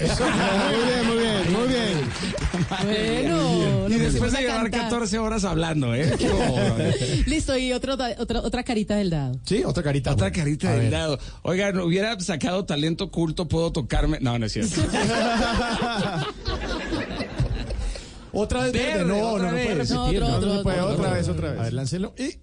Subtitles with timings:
[0.00, 2.10] Muy bien, muy bien, muy bien.
[2.84, 4.82] Bueno, Y después de llevar cantar.
[4.90, 6.12] 14 horas hablando, ¿eh?
[7.26, 9.40] Listo, y otro, da- otra, otra carita del dado.
[9.44, 10.12] Sí, otra carita.
[10.12, 10.42] Otra bueno.
[10.44, 10.92] carita A del ver.
[10.92, 11.18] lado.
[11.42, 14.18] Oigan, hubiera sacado talento oculto, puedo tocarme.
[14.20, 14.80] No, no es cierto.
[18.32, 18.88] Otra vez verde.
[18.98, 19.94] Verde, No, no, otra no puede repetir.
[19.94, 20.80] No, otro, No, otro, puede.
[20.80, 21.14] otro, Otra otro.
[21.16, 21.60] vez, otra vez.
[21.60, 22.14] A ver, láncelo.
[22.18, 22.38] Y.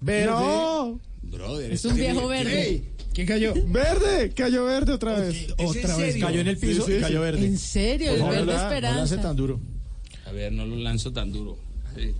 [0.00, 0.26] Verde.
[0.30, 2.84] No, Brother, Es un viejo verde.
[3.18, 3.54] ¿Quién cayó?
[3.66, 4.30] Verde.
[4.34, 5.48] Cayó verde otra vez.
[5.58, 6.16] Otra vez.
[6.20, 7.44] Cayó en el piso Sí, sí, y cayó verde.
[7.46, 8.12] ¿En serio?
[8.12, 8.98] El verde la- No esperanza.
[8.98, 9.60] lance tan duro.
[10.24, 11.58] A ver, no lo lanzo tan duro.
[11.96, 12.12] Sí.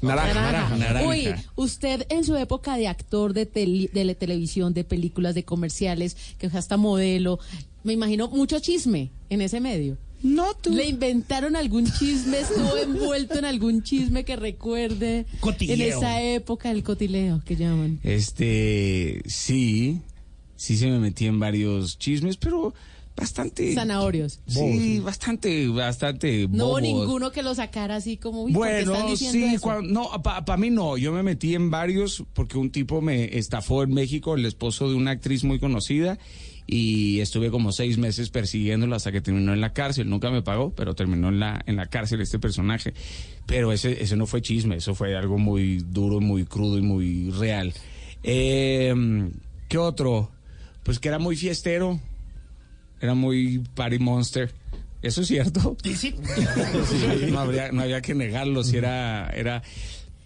[0.00, 1.08] Naranja, naranja, naranja.
[1.08, 5.44] Uy, usted en su época de actor de, tele- de la televisión, de películas, de
[5.44, 7.38] comerciales, que fue hasta modelo,
[7.84, 9.96] me imagino mucho chisme en ese medio.
[10.22, 10.70] No, tú.
[10.70, 12.40] ¿Le inventaron algún chisme?
[12.40, 15.74] ¿Estuvo envuelto en algún chisme que recuerde Cotilleo.
[15.74, 17.98] en esa época el cotileo que llaman?
[18.02, 20.00] Este, sí,
[20.56, 22.72] sí se me metí en varios chismes, pero
[23.16, 23.74] bastante.
[23.74, 24.40] Zanahorios.
[24.46, 26.46] Sí, bastante, bastante.
[26.48, 29.88] No hubo ninguno que lo sacara así como, uy, ¿por qué están Bueno, diciendo sí,
[29.88, 33.92] no, para mí no, yo me metí en varios porque un tipo me estafó en
[33.92, 36.18] México, el esposo de una actriz muy conocida,
[36.66, 40.74] y estuve como seis meses persiguiéndolo hasta que terminó en la cárcel, nunca me pagó,
[40.74, 42.94] pero terminó en la, en la cárcel este personaje.
[43.46, 47.30] Pero ese, ese no fue chisme, eso fue algo muy duro, muy crudo y muy
[47.30, 47.72] real.
[48.22, 48.94] Eh,
[49.68, 50.30] ¿Qué otro?
[50.82, 52.00] Pues que era muy fiestero,
[53.00, 54.52] era muy party monster.
[55.02, 55.76] ¿Eso es cierto?
[55.82, 56.14] Sí, sí.
[56.88, 59.62] Sí, no, habría, no había que negarlo, si era, era,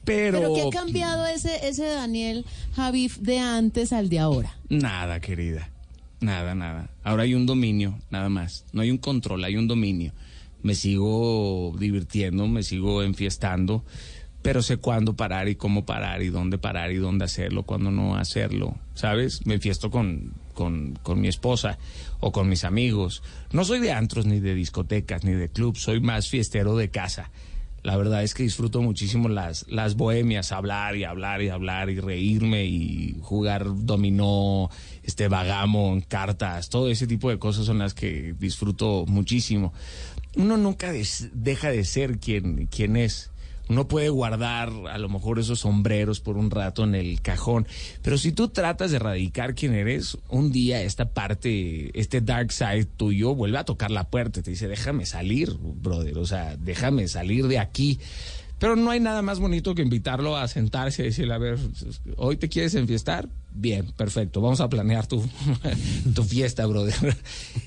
[0.05, 0.39] pero...
[0.39, 4.57] Pero ¿qué ha cambiado ese, ese Daniel Javif de antes al de ahora?
[4.69, 5.71] Nada, querida,
[6.21, 6.91] nada, nada.
[7.03, 8.65] Ahora hay un dominio, nada más.
[8.73, 10.13] No hay un control, hay un dominio.
[10.63, 13.85] Me sigo divirtiendo, me sigo enfiestando,
[14.43, 18.17] pero sé cuándo parar y cómo parar y dónde parar y dónde hacerlo, cuándo no
[18.17, 19.47] hacerlo, ¿sabes?
[19.47, 21.79] Me enfiesto con, con, con mi esposa
[22.21, 23.23] o con mis amigos.
[23.53, 27.31] No soy de antros, ni de discotecas, ni de clubs, soy más fiestero de casa.
[27.87, 32.01] La verdad es que disfruto muchísimo las, las bohemias, hablar y hablar y hablar y
[32.01, 34.69] reírme y jugar dominó,
[35.05, 39.73] este vagamon, cartas, todo ese tipo de cosas son las que disfruto muchísimo.
[40.35, 43.31] Uno nunca des- deja de ser quien, quien es.
[43.69, 47.67] Uno puede guardar a lo mejor esos sombreros por un rato en el cajón,
[48.03, 52.85] pero si tú tratas de erradicar quién eres, un día esta parte, este dark side
[52.85, 57.09] tuyo vuelve a tocar la puerta y te dice, déjame salir, brother, o sea, déjame
[57.09, 57.99] salir de aquí.
[58.59, 61.59] Pero no hay nada más bonito que invitarlo a sentarse y decirle, a ver,
[62.17, 63.29] ¿hoy te quieres enfiestar?
[63.59, 65.27] Bien, perfecto, vamos a planear tu,
[66.15, 67.17] tu fiesta, brother.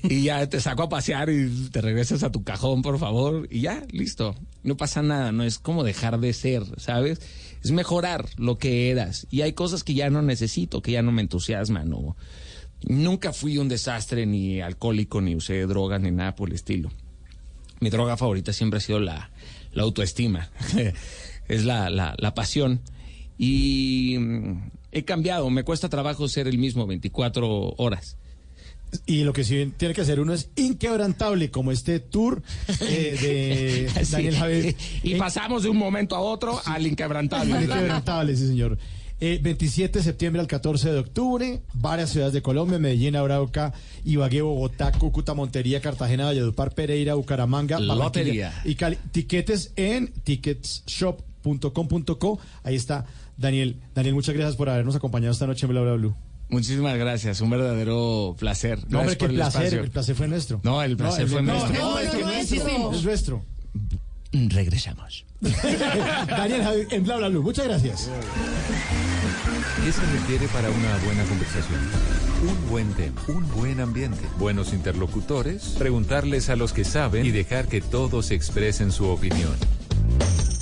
[0.04, 3.62] Y ya te saco a pasear y te regresas a tu cajón, por favor, y
[3.62, 4.36] ya, listo.
[4.62, 7.20] No pasa nada, no es como dejar de ser, ¿sabes?
[7.64, 9.26] Es mejorar lo que eras.
[9.30, 11.92] Y hay cosas que ya no necesito, que ya no me entusiasman,
[12.82, 16.90] nunca fui un desastre, ni alcohólico, ni usé drogas, ni nada por el estilo
[17.80, 19.30] mi droga favorita siempre ha sido la,
[19.72, 20.50] la autoestima,
[21.48, 22.80] es la, la, la pasión.
[23.38, 24.18] Y
[24.92, 28.16] he cambiado, me cuesta trabajo ser el mismo 24 horas.
[29.06, 32.42] Y lo que sí tiene que hacer uno es inquebrantable, como este tour
[32.80, 34.10] eh, de Sí.
[34.12, 34.74] Daniel Javier.
[35.04, 37.62] Y Eh, pasamos de un momento a otro al inquebrantable.
[37.62, 38.78] Inquebrantable, sí, señor.
[39.22, 43.72] Eh, 27 de septiembre al 14 de octubre, varias ciudades de Colombia, Medellín, Arauca,
[44.04, 48.52] Ibagué, Bogotá, Cúcuta, Montería, Cartagena, Valledupar, Pereira, Bucaramanga, Lotería.
[48.64, 48.96] y Cali.
[49.12, 52.38] Tiquetes en ticketshop.com.co.
[52.62, 53.04] Ahí está
[53.40, 53.76] Daniel.
[53.94, 56.14] Daniel, muchas gracias por habernos acompañado esta noche en Bla Bla Blue.
[56.50, 58.80] Muchísimas gracias, un verdadero placer.
[58.88, 59.82] No, hombre, qué placer, espacio.
[59.84, 60.60] el placer fue nuestro.
[60.62, 61.72] No, el placer fue nuestro.
[61.72, 63.44] No, es que no, nuestro, es nuestro.
[64.32, 65.24] Regresamos.
[65.40, 68.10] Daniel en Bla Bla Blue, muchas gracias.
[69.84, 71.80] ¿Qué se requiere para una buena conversación?
[72.42, 77.68] Un buen tema, un buen ambiente, buenos interlocutores, preguntarles a los que saben y dejar
[77.68, 79.54] que todos expresen su opinión.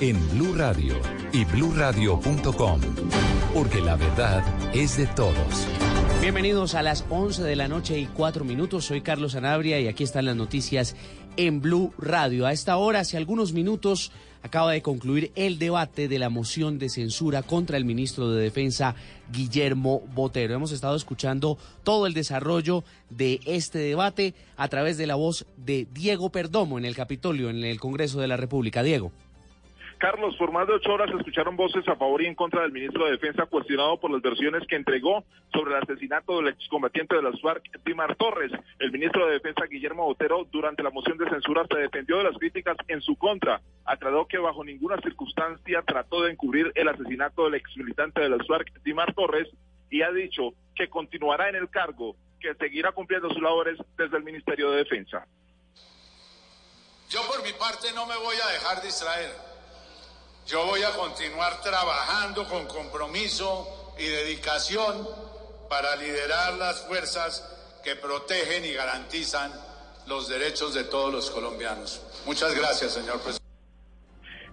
[0.00, 0.94] en Blue Radio
[1.30, 2.80] y bluradio.com,
[3.52, 4.42] porque la verdad
[4.74, 5.66] es de todos.
[6.22, 8.86] Bienvenidos a las 11 de la noche y 4 minutos.
[8.86, 10.96] Soy Carlos Anabria y aquí están las noticias
[11.36, 12.46] en Blue Radio.
[12.46, 14.10] A esta hora, hace algunos minutos,
[14.42, 18.94] acaba de concluir el debate de la moción de censura contra el ministro de Defensa,
[19.30, 20.54] Guillermo Botero.
[20.54, 25.86] Hemos estado escuchando todo el desarrollo de este debate a través de la voz de
[25.92, 28.82] Diego Perdomo en el Capitolio, en el Congreso de la República.
[28.82, 29.12] Diego.
[30.00, 33.04] Carlos, por más de ocho horas escucharon voces a favor y en contra del ministro
[33.04, 37.38] de Defensa cuestionado por las versiones que entregó sobre el asesinato del excombatiente de las
[37.38, 38.50] FARC, Timar Torres.
[38.78, 42.38] El ministro de Defensa, Guillermo Botero, durante la moción de censura se defendió de las
[42.38, 43.60] críticas en su contra.
[43.84, 48.72] Aclaró que bajo ninguna circunstancia trató de encubrir el asesinato del exmilitante de las FARC,
[48.82, 49.48] Timar Torres,
[49.90, 54.24] y ha dicho que continuará en el cargo, que seguirá cumpliendo sus labores desde el
[54.24, 55.26] Ministerio de Defensa.
[57.10, 59.49] Yo por mi parte no me voy a dejar distraer.
[60.50, 65.08] Yo voy a continuar trabajando con compromiso y dedicación
[65.68, 67.44] para liderar las fuerzas
[67.84, 69.52] que protegen y garantizan
[70.06, 72.00] los derechos de todos los colombianos.
[72.26, 73.39] Muchas gracias, señor presidente.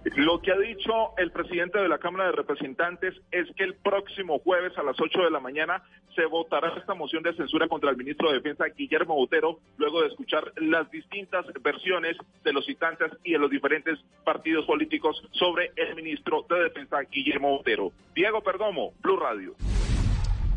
[0.04, 4.38] Lo que ha dicho el presidente de la Cámara de Representantes es que el próximo
[4.38, 5.82] jueves a las 8 de la mañana
[6.14, 10.08] se votará esta moción de censura contra el ministro de Defensa Guillermo Botero, luego de
[10.08, 15.94] escuchar las distintas versiones de los citantes y de los diferentes partidos políticos sobre el
[15.94, 17.92] ministro de Defensa Guillermo Botero.
[18.14, 19.54] Diego Perdomo, Blue Radio.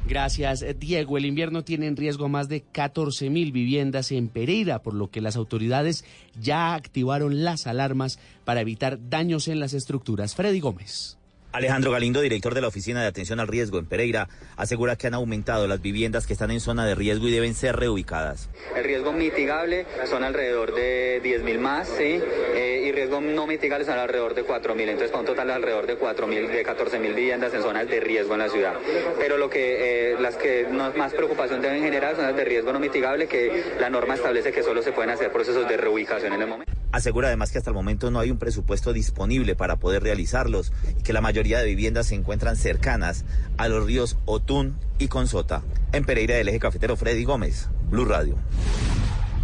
[0.07, 1.17] Gracias, Diego.
[1.17, 5.21] El invierno tiene en riesgo más de 14 mil viviendas en Pereira, por lo que
[5.21, 6.03] las autoridades
[6.39, 10.35] ya activaron las alarmas para evitar daños en las estructuras.
[10.35, 11.20] Freddy Gómez.
[11.51, 15.13] Alejandro Galindo, director de la Oficina de Atención al Riesgo en Pereira, asegura que han
[15.13, 18.49] aumentado las viviendas que están en zona de riesgo y deben ser reubicadas.
[18.75, 22.21] El riesgo mitigable son alrededor de 10.000 más, ¿sí?
[22.55, 24.89] Eh, y riesgo no mitigable son alrededor de 4.000.
[24.89, 28.39] Entonces, un total de alrededor de 4.000, de 14.000 viviendas en zonas de riesgo en
[28.39, 28.75] la ciudad.
[29.19, 32.79] Pero lo que, eh, las que más preocupación deben generar son las de riesgo no
[32.79, 36.47] mitigable, que la norma establece que solo se pueden hacer procesos de reubicación en el
[36.47, 36.80] momento.
[36.91, 41.03] Asegura además que hasta el momento no hay un presupuesto disponible para poder realizarlos y
[41.03, 43.25] que la mayoría de viviendas se encuentran cercanas
[43.57, 45.63] a los ríos Otún y Consota.
[45.93, 48.37] En Pereira del eje cafetero Freddy Gómez, Blue Radio.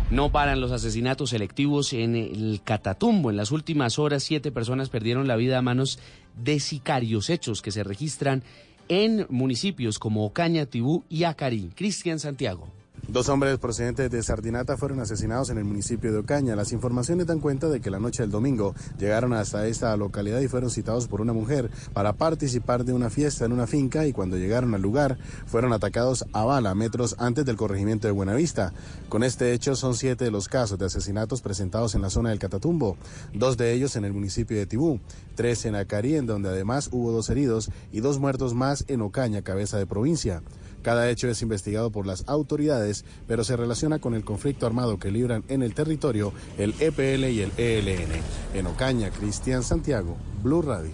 [0.10, 3.30] No paran los asesinatos selectivos en el Catatumbo.
[3.30, 6.00] En las últimas horas, siete personas perdieron la vida a manos
[6.36, 8.44] de sicarios, hechos que se registran
[8.88, 11.72] en municipios como Ocaña, Tibú y Acarí.
[11.76, 12.70] Cristian Santiago.
[13.08, 16.58] Dos hombres procedentes de Sardinata fueron asesinados en el municipio de Ocaña.
[16.58, 20.50] Las informaciones dan cuenta de que la noche del domingo llegaron hasta esta localidad y
[20.50, 24.36] fueron citados por una mujer para participar de una fiesta en una finca y cuando
[24.36, 28.74] llegaron al lugar fueron atacados a bala metros antes del corregimiento de Buenavista.
[29.08, 32.40] Con este hecho son siete de los casos de asesinatos presentados en la zona del
[32.40, 32.98] Catatumbo,
[33.34, 35.00] dos de ellos en el municipio de Tibú,
[35.36, 39.44] tres en Acarí, en donde además hubo dos heridos y dos muertos más en Ocaña,
[39.44, 40.44] cabeza de provincia.
[40.88, 45.12] Cada hecho es investigado por las autoridades, pero se relaciona con el conflicto armado que
[45.12, 48.22] libran en el territorio el EPL y el ELN.
[48.54, 50.92] En Ocaña, Cristian Santiago, Blue Radio.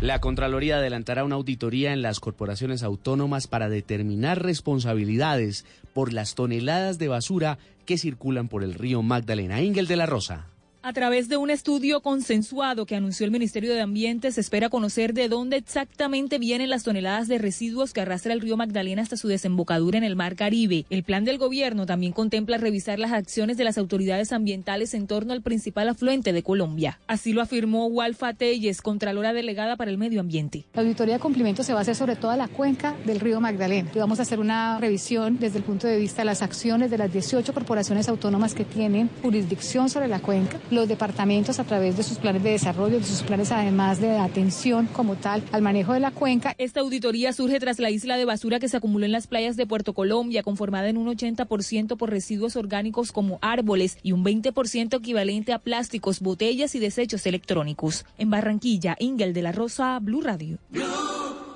[0.00, 7.00] La Contraloría adelantará una auditoría en las corporaciones autónomas para determinar responsabilidades por las toneladas
[7.00, 9.60] de basura que circulan por el río Magdalena.
[9.60, 10.46] Ingel de la Rosa.
[10.80, 15.12] A través de un estudio consensuado que anunció el Ministerio de Ambiente, se espera conocer
[15.12, 19.26] de dónde exactamente vienen las toneladas de residuos que arrastra el río Magdalena hasta su
[19.26, 20.86] desembocadura en el Mar Caribe.
[20.88, 25.32] El plan del gobierno también contempla revisar las acciones de las autoridades ambientales en torno
[25.32, 27.00] al principal afluente de Colombia.
[27.08, 30.64] Así lo afirmó Walfa Telles, Contralora Delegada para el Medio Ambiente.
[30.74, 33.90] La auditoría de cumplimiento se va a hacer sobre toda la cuenca del río Magdalena.
[33.96, 37.12] Vamos a hacer una revisión desde el punto de vista de las acciones de las
[37.12, 42.18] 18 corporaciones autónomas que tienen jurisdicción sobre la cuenca los departamentos a través de sus
[42.18, 46.10] planes de desarrollo, de sus planes además de atención como tal al manejo de la
[46.10, 46.54] cuenca.
[46.58, 49.66] Esta auditoría surge tras la isla de basura que se acumuló en las playas de
[49.66, 55.52] Puerto Colombia, conformada en un 80% por residuos orgánicos como árboles y un 20% equivalente
[55.52, 58.04] a plásticos, botellas y desechos electrónicos.
[58.18, 60.58] En Barranquilla, Ingel de la Rosa, Blue Radio.
[60.70, 60.84] Blue,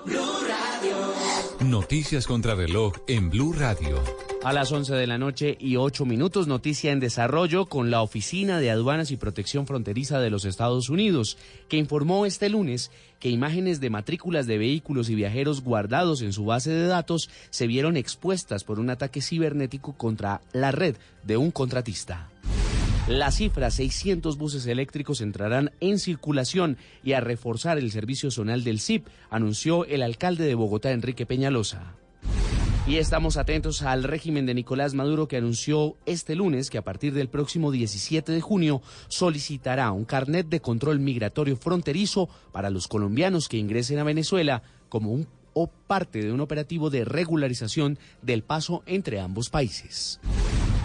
[0.05, 0.97] Blue Radio.
[1.69, 4.03] Noticias contra reloj en Blue Radio.
[4.45, 8.59] A las 11 de la noche y 8 minutos, noticia en desarrollo con la Oficina
[8.59, 13.79] de Aduanas y Protección Fronteriza de los Estados Unidos, que informó este lunes que imágenes
[13.79, 18.65] de matrículas de vehículos y viajeros guardados en su base de datos se vieron expuestas
[18.65, 22.29] por un ataque cibernético contra la red de un contratista.
[23.07, 28.81] La cifra 600 buses eléctricos entrarán en circulación y a reforzar el servicio zonal del
[28.81, 31.95] CIP, anunció el alcalde de Bogotá, Enrique Peñalosa.
[32.85, 37.15] Y estamos atentos al régimen de Nicolás Maduro que anunció este lunes que a partir
[37.15, 43.49] del próximo 17 de junio solicitará un carnet de control migratorio fronterizo para los colombianos
[43.49, 48.83] que ingresen a Venezuela como un o parte de un operativo de regularización del paso
[48.87, 50.19] entre ambos países.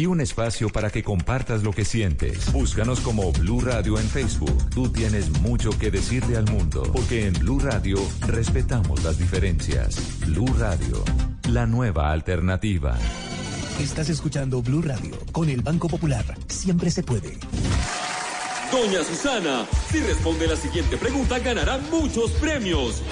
[0.00, 2.50] y un espacio para que compartas lo que sientes.
[2.52, 4.70] Búscanos como Blue Radio en Facebook.
[4.70, 10.00] Tú tienes mucho que decirle al mundo, porque en Blue Radio respetamos las diferencias.
[10.26, 11.04] Blue Radio,
[11.50, 12.96] la nueva alternativa.
[13.78, 16.24] Estás escuchando Blue Radio con el Banco Popular.
[16.48, 17.36] Siempre se puede.
[18.72, 23.02] Doña Susana, si responde la siguiente pregunta ganará muchos premios.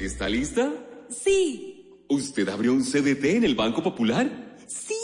[0.00, 0.72] ¿Está lista?
[1.10, 4.56] Sí, ¿Usted abrió un CDT en el Banco Popular?
[4.66, 5.01] sí.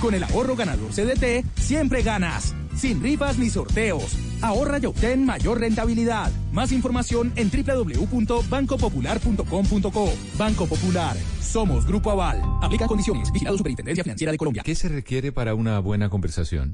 [0.00, 2.54] Con el ahorro ganador CDT, siempre ganas.
[2.74, 4.16] Sin rifas ni sorteos.
[4.40, 6.32] Ahorra y obtén mayor rentabilidad.
[6.52, 10.12] Más información en www.bancopopular.com.co.
[10.38, 11.18] Banco Popular.
[11.42, 12.40] Somos Grupo Aval.
[12.62, 13.30] Aplica condiciones.
[13.30, 14.62] Vigilado Superintendencia Financiera de Colombia.
[14.64, 16.72] ¿Qué se requiere para una buena conversación?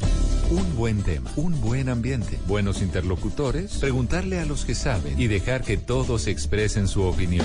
[0.50, 5.64] Un buen tema, un buen ambiente, buenos interlocutores, preguntarle a los que saben y dejar
[5.64, 7.44] que todos expresen su opinión.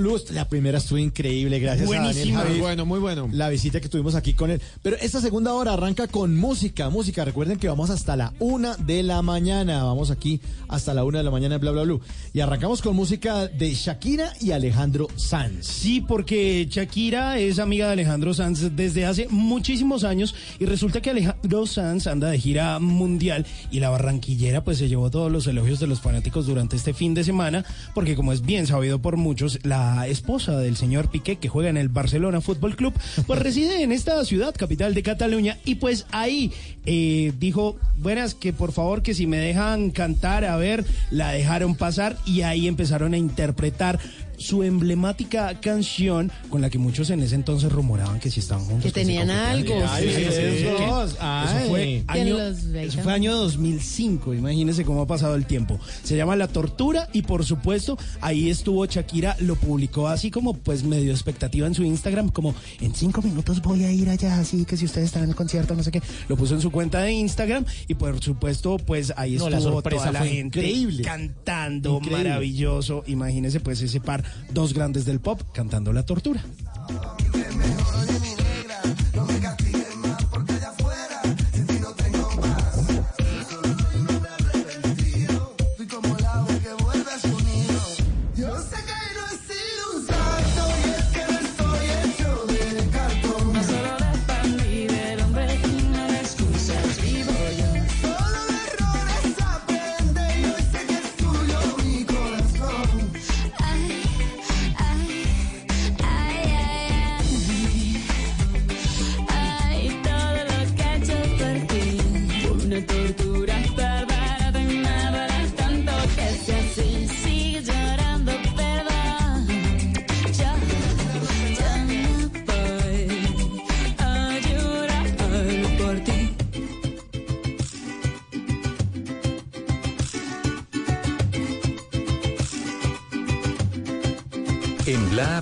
[0.00, 0.20] Blue.
[0.30, 2.32] La primera estuvo increíble, gracias a Daniel.
[2.32, 3.28] Muy bueno, muy bueno.
[3.32, 4.60] La visita que tuvimos aquí con él.
[4.82, 7.24] Pero esta segunda hora arranca con música, música.
[7.24, 9.84] Recuerden que vamos hasta la una de la mañana.
[9.84, 12.00] Vamos aquí hasta la una de la mañana en Bla Bla Blue.
[12.32, 15.66] Y arrancamos con música de Shakira y Alejandro Sanz.
[15.66, 21.10] Sí, porque Shakira es amiga de Alejandro Sanz desde hace muchísimos años y resulta que
[21.10, 25.80] Alejandro Sanz anda de gira mundial y la barranquillera pues se llevó todos los elogios
[25.80, 29.58] de los fanáticos durante este fin de semana porque como es bien sabido por muchos,
[29.64, 32.94] la esposa del señor Piqué que juega en el Barcelona Fútbol Club
[33.26, 36.52] pues reside en esta ciudad, capital de Cataluña y pues ahí
[36.86, 41.74] eh, dijo, buenas, que por favor que si me dejan cantar, a ver, la dejaron
[41.74, 43.98] pasar y ahí empezaron a interpretar
[44.40, 48.84] su emblemática canción con la que muchos en ese entonces rumoraban que si estaban juntos.
[48.84, 50.14] Que tenían algo, Ay, sí.
[50.14, 51.68] sí, sí, Eso ay.
[51.68, 55.78] fue año, eso fue año 2005, imagínense cómo ha pasado el tiempo.
[56.02, 60.84] Se llama La Tortura y por supuesto ahí estuvo Shakira, lo publicó así como pues
[60.84, 64.76] medio expectativa en su Instagram, como en cinco minutos voy a ir allá, así que
[64.76, 67.12] si ustedes están en el concierto, no sé qué, lo puso en su cuenta de
[67.12, 71.02] Instagram y por supuesto pues ahí No, la estuvo sorpresa toda la fue gente increíble.
[71.04, 72.24] cantando, Increíble.
[72.24, 73.04] maravilloso.
[73.06, 76.42] Imagínense pues ese par, dos grandes del pop cantando La Tortura.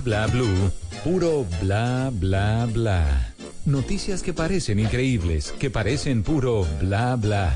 [0.09, 0.71] Bla Blue,
[1.03, 3.31] puro bla bla bla.
[3.65, 7.53] Noticias que parecen increíbles, que parecen puro bla bla.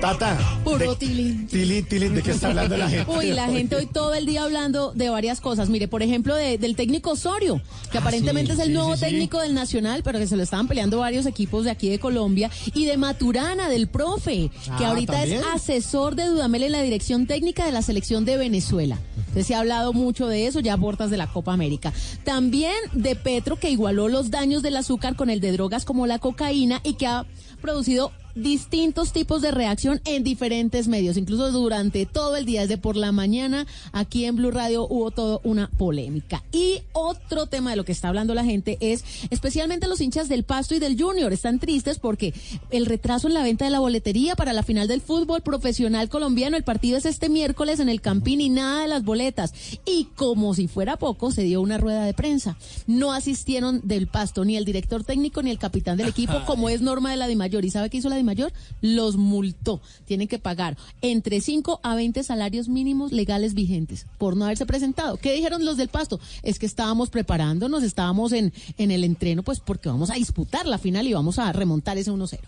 [0.00, 0.61] Tata.
[0.78, 1.46] Puro tilín.
[1.46, 3.10] Tilín, tilín, ¿de qué está hablando la gente?
[3.10, 5.68] Uy, la gente hoy todo el día hablando de varias cosas.
[5.68, 7.60] Mire, por ejemplo, de- del técnico Osorio,
[7.90, 10.36] que aparentemente Ah, sí, es el sí, nuevo sí, técnico del Nacional, pero que se
[10.36, 12.50] lo estaban peleando varios equipos de aquí de Colombia.
[12.74, 15.38] Y de Maturana, del profe, que Ah, ahorita ¿también?
[15.40, 18.98] es asesor de Dudamel en la dirección técnica de la selección de Venezuela.
[19.18, 21.92] Entonces se ha hablado mucho de eso, ya a puertas de la Copa América.
[22.24, 26.18] También de Petro, que igualó los daños del azúcar con el de drogas como la
[26.18, 27.24] cocaína y que ha
[27.60, 32.96] producido distintos tipos de reacción en diferentes medios, incluso durante todo el día, desde por
[32.96, 36.42] la mañana, aquí en Blue Radio hubo toda una polémica.
[36.52, 40.44] Y otro tema de lo que está hablando la gente es, especialmente los hinchas del
[40.44, 42.34] Pasto y del Junior, están tristes porque
[42.70, 46.56] el retraso en la venta de la boletería para la final del fútbol profesional colombiano,
[46.56, 49.52] el partido es este miércoles en el Campín y nada de las boletas.
[49.84, 52.56] Y como si fuera poco, se dio una rueda de prensa.
[52.86, 56.80] No asistieron del Pasto ni el director técnico ni el capitán del equipo, como es
[56.80, 57.64] norma de la de mayor.
[57.64, 58.52] ¿Y sabe qué hizo la de mayor?
[58.80, 59.80] Los multó.
[60.04, 65.16] Tienen que pagar entre 5 a 20 salarios mínimos legales vigentes por no haberse presentado.
[65.16, 66.20] ¿Qué dijeron los del Pasto?
[66.42, 70.78] Es que estábamos preparándonos, estábamos en, en el entreno, pues porque vamos a disputar la
[70.78, 72.38] final y vamos a remontar ese 1-0.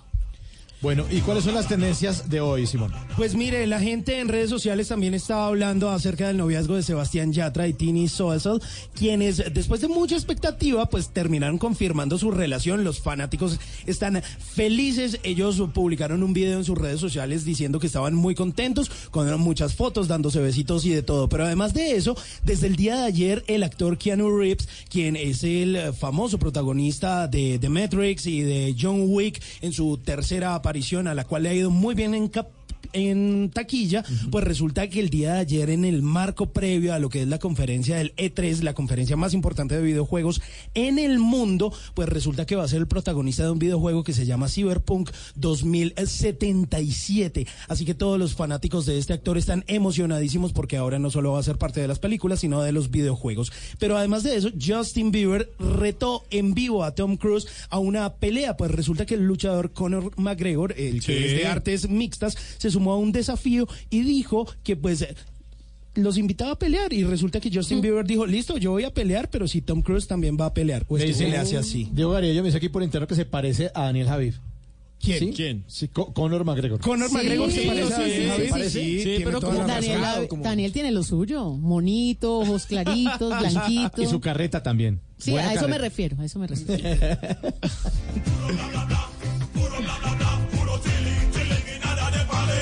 [0.85, 2.93] Bueno, ¿y cuáles son las tendencias de hoy, Simón?
[3.17, 7.33] Pues mire, la gente en redes sociales también estaba hablando acerca del noviazgo de Sebastián
[7.33, 8.61] Yatra y Tini Soesel,
[8.95, 12.85] quienes después de mucha expectativa, pues terminaron confirmando su relación.
[12.85, 15.21] Los fanáticos están felices.
[15.23, 19.75] Ellos publicaron un video en sus redes sociales diciendo que estaban muy contentos, con muchas
[19.75, 21.31] fotos, dándose besitos y de todo.
[21.31, 25.45] Pero además de eso, desde el día de ayer, el actor Keanu Reeves, quien es
[25.45, 30.74] el famoso protagonista de The Matrix y de John Wick en su tercera aparición,
[31.09, 32.49] a la cual le ha ido muy bien en cap-
[32.95, 37.09] en taquilla, pues resulta que el día de ayer en el marco previo a lo
[37.11, 40.41] que es la conferencia del E3, la conferencia más importante de videojuegos
[40.75, 44.13] en el mundo, pues resulta que va a ser el protagonista de un videojuego que
[44.13, 47.47] se llama Cyberpunk 2077.
[47.69, 51.41] Así que todos los fanáticos de este actor están emocionadísimos porque ahora no solo va
[51.41, 53.53] a ser parte de las películas, sino de los videojuegos.
[53.79, 58.57] Pero además de eso, Justin Bieber retó en vivo a Tom Cruise a una pelea,
[58.57, 61.25] pues resulta que el luchador Conor McGregor, el que Sí.
[61.25, 65.07] es de artes mixtas, se sumó a un desafío y dijo que pues
[65.95, 69.31] los invitaba a pelear y resulta que Justin Bieber dijo, listo, yo voy a pelear,
[69.31, 71.89] pero si Tom Cruise también va a pelear, pues que se dice- le hace así.
[71.93, 74.35] Diego Garillo me dice aquí por interno que se parece a Daniel Javid.
[75.01, 75.19] ¿Quién?
[75.19, 75.33] ¿Sí?
[75.37, 75.65] ¿Quién?
[75.67, 76.81] Sí, Co- Conor McGregor.
[76.81, 78.69] Conor Sí, McGregor se sí, parece a sí, Daniel sí, Javid.
[79.19, 80.01] sí, pero como Daniel,
[80.41, 84.03] Daniel tiene lo suyo, monito, ojos claritos, blanquito.
[84.03, 85.01] Y su carreta también.
[85.19, 86.83] Sí, Buena a eso me refiero, a eso me refiero.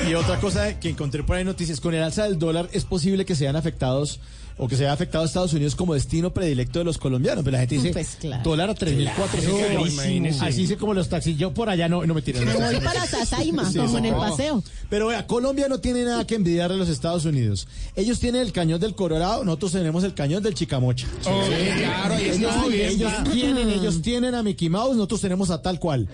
[0.09, 2.83] Y otra cosa que encontré por ahí en noticias, con el alza del dólar es
[2.85, 4.19] posible que sean afectados
[4.55, 7.43] o que se haya afectado a Estados Unidos como destino predilecto de los colombianos.
[7.43, 8.43] Pero la gente dice, Pues claro.
[8.43, 9.13] dólar a 3.400.
[9.57, 10.45] Claro, imagínese.
[10.45, 11.37] Así dice como los taxis.
[11.37, 12.45] Yo por allá no, no me tiran.
[12.45, 14.63] Me voy para Sasaima, como en el paseo.
[14.89, 17.67] Pero vea, Colombia no tiene nada que envidiarle a los Estados Unidos.
[17.95, 21.07] Ellos tienen el cañón del Colorado, nosotros tenemos el cañón del Chicamocha.
[21.23, 23.23] claro, ahí ellos, está, ahí ellos está.
[23.31, 26.07] tienen, ellos tienen a Mickey Mouse, nosotros tenemos a tal cual.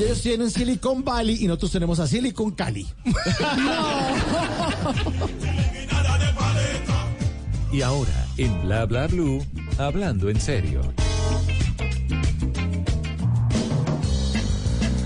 [0.00, 2.86] Y ellos tienen Silicon Valley y nosotros tenemos a Silicon Cali.
[7.70, 9.44] Y ahora, en Bla Bla Blue,
[9.76, 10.80] hablando en serio.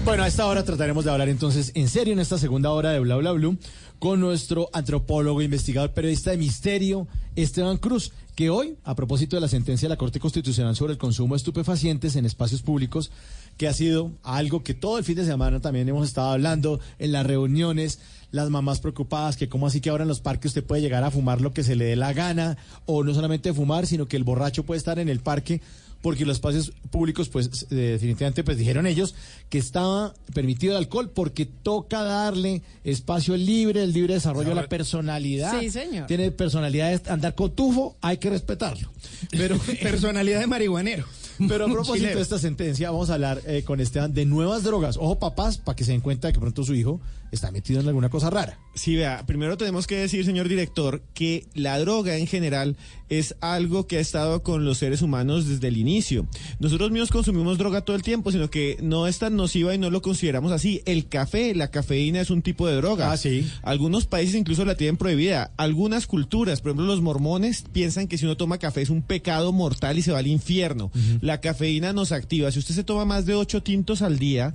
[0.05, 3.01] Bueno, a esta hora trataremos de hablar entonces en serio en esta segunda hora de
[3.01, 3.59] Bla Bla Blue
[3.99, 9.49] con nuestro antropólogo, investigador, periodista de misterio, Esteban Cruz, que hoy, a propósito de la
[9.49, 13.11] sentencia de la Corte Constitucional sobre el consumo de estupefacientes en espacios públicos,
[13.57, 17.13] que ha sido algo que todo el fin de semana también hemos estado hablando en
[17.13, 18.01] las reuniones,
[18.33, 21.13] las mamás preocupadas que cómo así que ahora en los parques usted puede llegar a
[21.13, 24.25] fumar lo que se le dé la gana, o no solamente fumar, sino que el
[24.25, 25.61] borracho puede estar en el parque
[26.05, 29.15] porque los espacios públicos, pues eh, definitivamente, pues dijeron ellos
[29.49, 34.69] que estaba permitido el alcohol porque toca darle espacio libre, el libre desarrollo de la
[34.69, 35.59] personalidad.
[35.59, 36.07] Sí, señor.
[36.07, 38.91] Tiene personalidad de andar con tufo, hay que respetarlo.
[39.31, 41.05] Pero, Personalidad de marihuanero.
[41.49, 44.97] Pero a propósito de esta sentencia, vamos a hablar eh, con Esteban de nuevas drogas.
[44.97, 47.01] Ojo, papás, para que se den cuenta de que pronto su hijo
[47.35, 48.59] está metido en alguna cosa rara.
[48.75, 52.77] Sí, vea, primero tenemos que decir, señor director, que la droga en general
[53.09, 56.27] es algo que ha estado con los seres humanos desde el inicio.
[56.59, 59.91] Nosotros mismos consumimos droga todo el tiempo, sino que no es tan nociva y no
[59.91, 60.83] lo consideramos así.
[60.87, 63.13] El café, la cafeína es un tipo de droga.
[63.13, 63.49] Ah, sí.
[63.63, 65.53] Algunos países incluso la tienen prohibida.
[65.57, 69.53] Algunas culturas, por ejemplo los mormones, piensan que si uno toma café es un pecado
[69.53, 70.91] mortal y se va al infierno.
[71.25, 72.53] La cafeína nos activa.
[72.53, 74.53] Si usted se toma más de ocho tintos al día,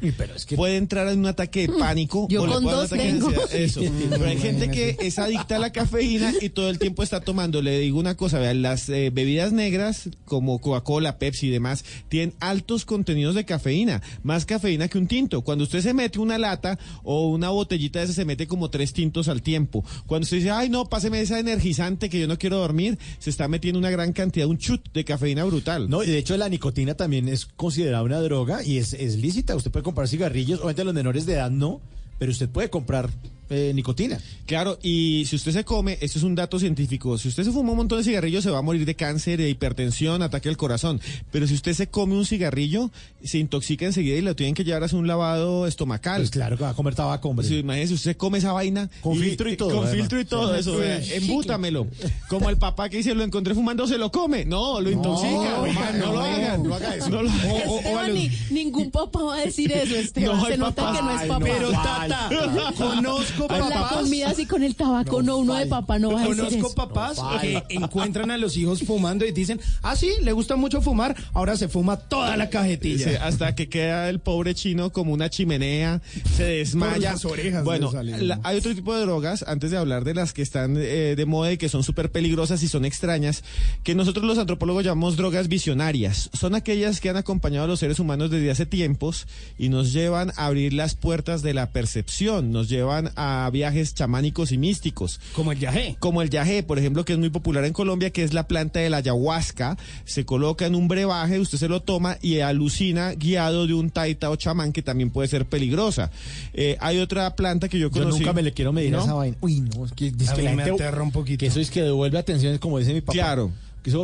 [0.55, 2.27] puede entrar en un ataque de pánico.
[2.29, 3.27] Yo o le con puede dar dos ataque de tengo.
[3.41, 3.55] ansiedad.
[3.55, 3.81] Eso.
[4.11, 7.63] Pero hay gente que es adicta a la cafeína y todo el tiempo está tomando.
[7.63, 12.35] Le digo una cosa, vean, las eh, bebidas negras como Coca-Cola, Pepsi y demás tienen
[12.39, 15.41] altos contenidos de cafeína, más cafeína que un tinto.
[15.41, 18.93] Cuando usted se mete una lata o una botellita de esa se mete como tres
[18.93, 19.83] tintos al tiempo.
[20.05, 23.47] Cuando usted dice, ay no, páseme esa energizante que yo no quiero dormir, se está
[23.47, 25.89] metiendo una gran cantidad, un chut de cafeína brutal.
[25.89, 29.55] No, y de hecho la nicotina también es considerada una droga y es, es lícita.
[29.55, 31.79] Usted puede comprar cigarrillos, obviamente los menores de edad no,
[32.17, 33.09] pero usted puede comprar
[33.49, 34.19] eh, nicotina.
[34.45, 37.71] Claro, y si usted se come, esto es un dato científico, si usted se fuma
[37.71, 40.99] un montón de cigarrillos se va a morir de cáncer, de hipertensión, ataque al corazón.
[41.31, 42.89] Pero si usted se come un cigarrillo,
[43.23, 46.21] se intoxica enseguida y lo tienen que llevar a hacer un lavado estomacal.
[46.21, 47.47] Pues claro que va a comer tabaco, hombre.
[47.47, 48.89] Sí, imagínese, usted come esa vaina.
[49.01, 49.95] Con filtro y todo, Con además.
[49.95, 50.59] filtro y todo Sí.
[50.61, 50.77] eso.
[50.77, 51.87] Vea, Embútamelo.
[52.29, 54.45] Como el papá que dice, lo encontré fumando, se lo come.
[54.45, 55.29] No, lo intoxica.
[55.29, 56.63] no, no, no, lo hagan.
[56.63, 57.09] no haga eso.
[57.09, 57.69] No lo hagan.
[57.69, 60.37] Esteban, ni- ningún papá va a decir eso, Esteban.
[60.37, 61.39] No, Se nota que no es Ay, papá.
[61.39, 61.71] no, Pero.
[61.71, 62.29] Tata,
[62.77, 63.93] conozco Con la papás.
[64.03, 66.75] comida así con el tabaco, no, uno de papá no va a decir Conozco eso.
[66.75, 70.81] papás No, que encuentran a los hijos fumando y dicen, ah, sí, le gusta mucho
[70.81, 73.09] fumar, ahora se fuma toda la cajetilla.
[73.09, 76.01] Sí, hasta que queda el pobre chino como una chimenea,
[76.35, 76.93] se desmaya.
[76.93, 80.33] Por las orejas bueno, la- hay otro tipo de drogas, antes de hablar de las
[80.33, 83.43] que están eh, de moda y que son súper peligrosas y son extrañas,
[83.83, 86.29] que nosotros los antropólogos llamamos drogas visionarias.
[86.33, 90.31] Son aquellas que han acompañado a los seres humanos desde hace tiempos y nos llevan
[90.35, 95.19] a abrir las puertas de la percepción, nos llevan a viajes chamánicos y místicos.
[95.33, 95.95] Como el yagé.
[95.99, 98.79] Como el yagé, por ejemplo, que es muy popular en Colombia, que es la planta
[98.79, 99.77] de la ayahuasca.
[100.05, 104.29] Se coloca en un brebaje, usted se lo toma y alucina guiado de un taita
[104.29, 106.11] o chamán que también puede ser peligrosa.
[106.53, 108.19] Eh, hay otra planta que yo Yo conocí.
[108.19, 108.99] nunca me le quiero medir ¿No?
[108.99, 109.37] a esa vaina.
[109.41, 111.39] Uy, no, es que, es que la gente- un poquito.
[111.39, 113.13] Que eso es que devuelve atención, como dice mi papá.
[113.13, 113.51] Claro.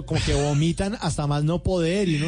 [0.05, 2.27] Como que vomitan hasta más no poder y no...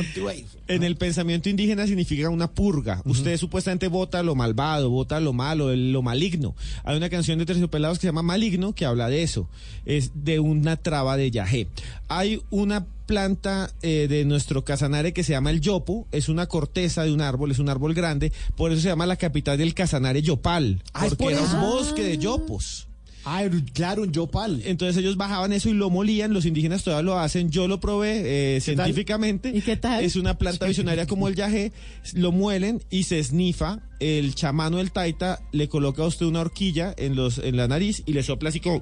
[0.67, 3.01] En el pensamiento indígena significa una purga.
[3.05, 6.55] Usted supuestamente vota lo malvado, vota lo malo, lo maligno.
[6.83, 9.49] Hay una canción de Terciopelados que se llama Maligno que habla de eso.
[9.85, 11.67] Es de una traba de yagé.
[12.09, 16.07] Hay una planta eh, de nuestro casanare que se llama el yopo.
[16.11, 18.31] Es una corteza de un árbol, es un árbol grande.
[18.55, 20.83] Por eso se llama la capital del casanare Yopal.
[20.93, 22.86] Ah, ¿es porque por era un bosque de yopos.
[23.29, 24.61] Ah, claro, un yopal.
[24.63, 28.55] Entonces ellos bajaban eso y lo molían, los indígenas todavía lo hacen, yo lo probé
[28.55, 29.51] eh, científicamente.
[29.53, 30.01] ¿Y qué tal?
[30.03, 31.73] Es una planta visionaria como el yagé,
[32.13, 36.93] lo muelen y se esnifa, el chamano del taita le coloca a usted una horquilla
[36.97, 38.81] en, los, en la nariz y le sopla así como...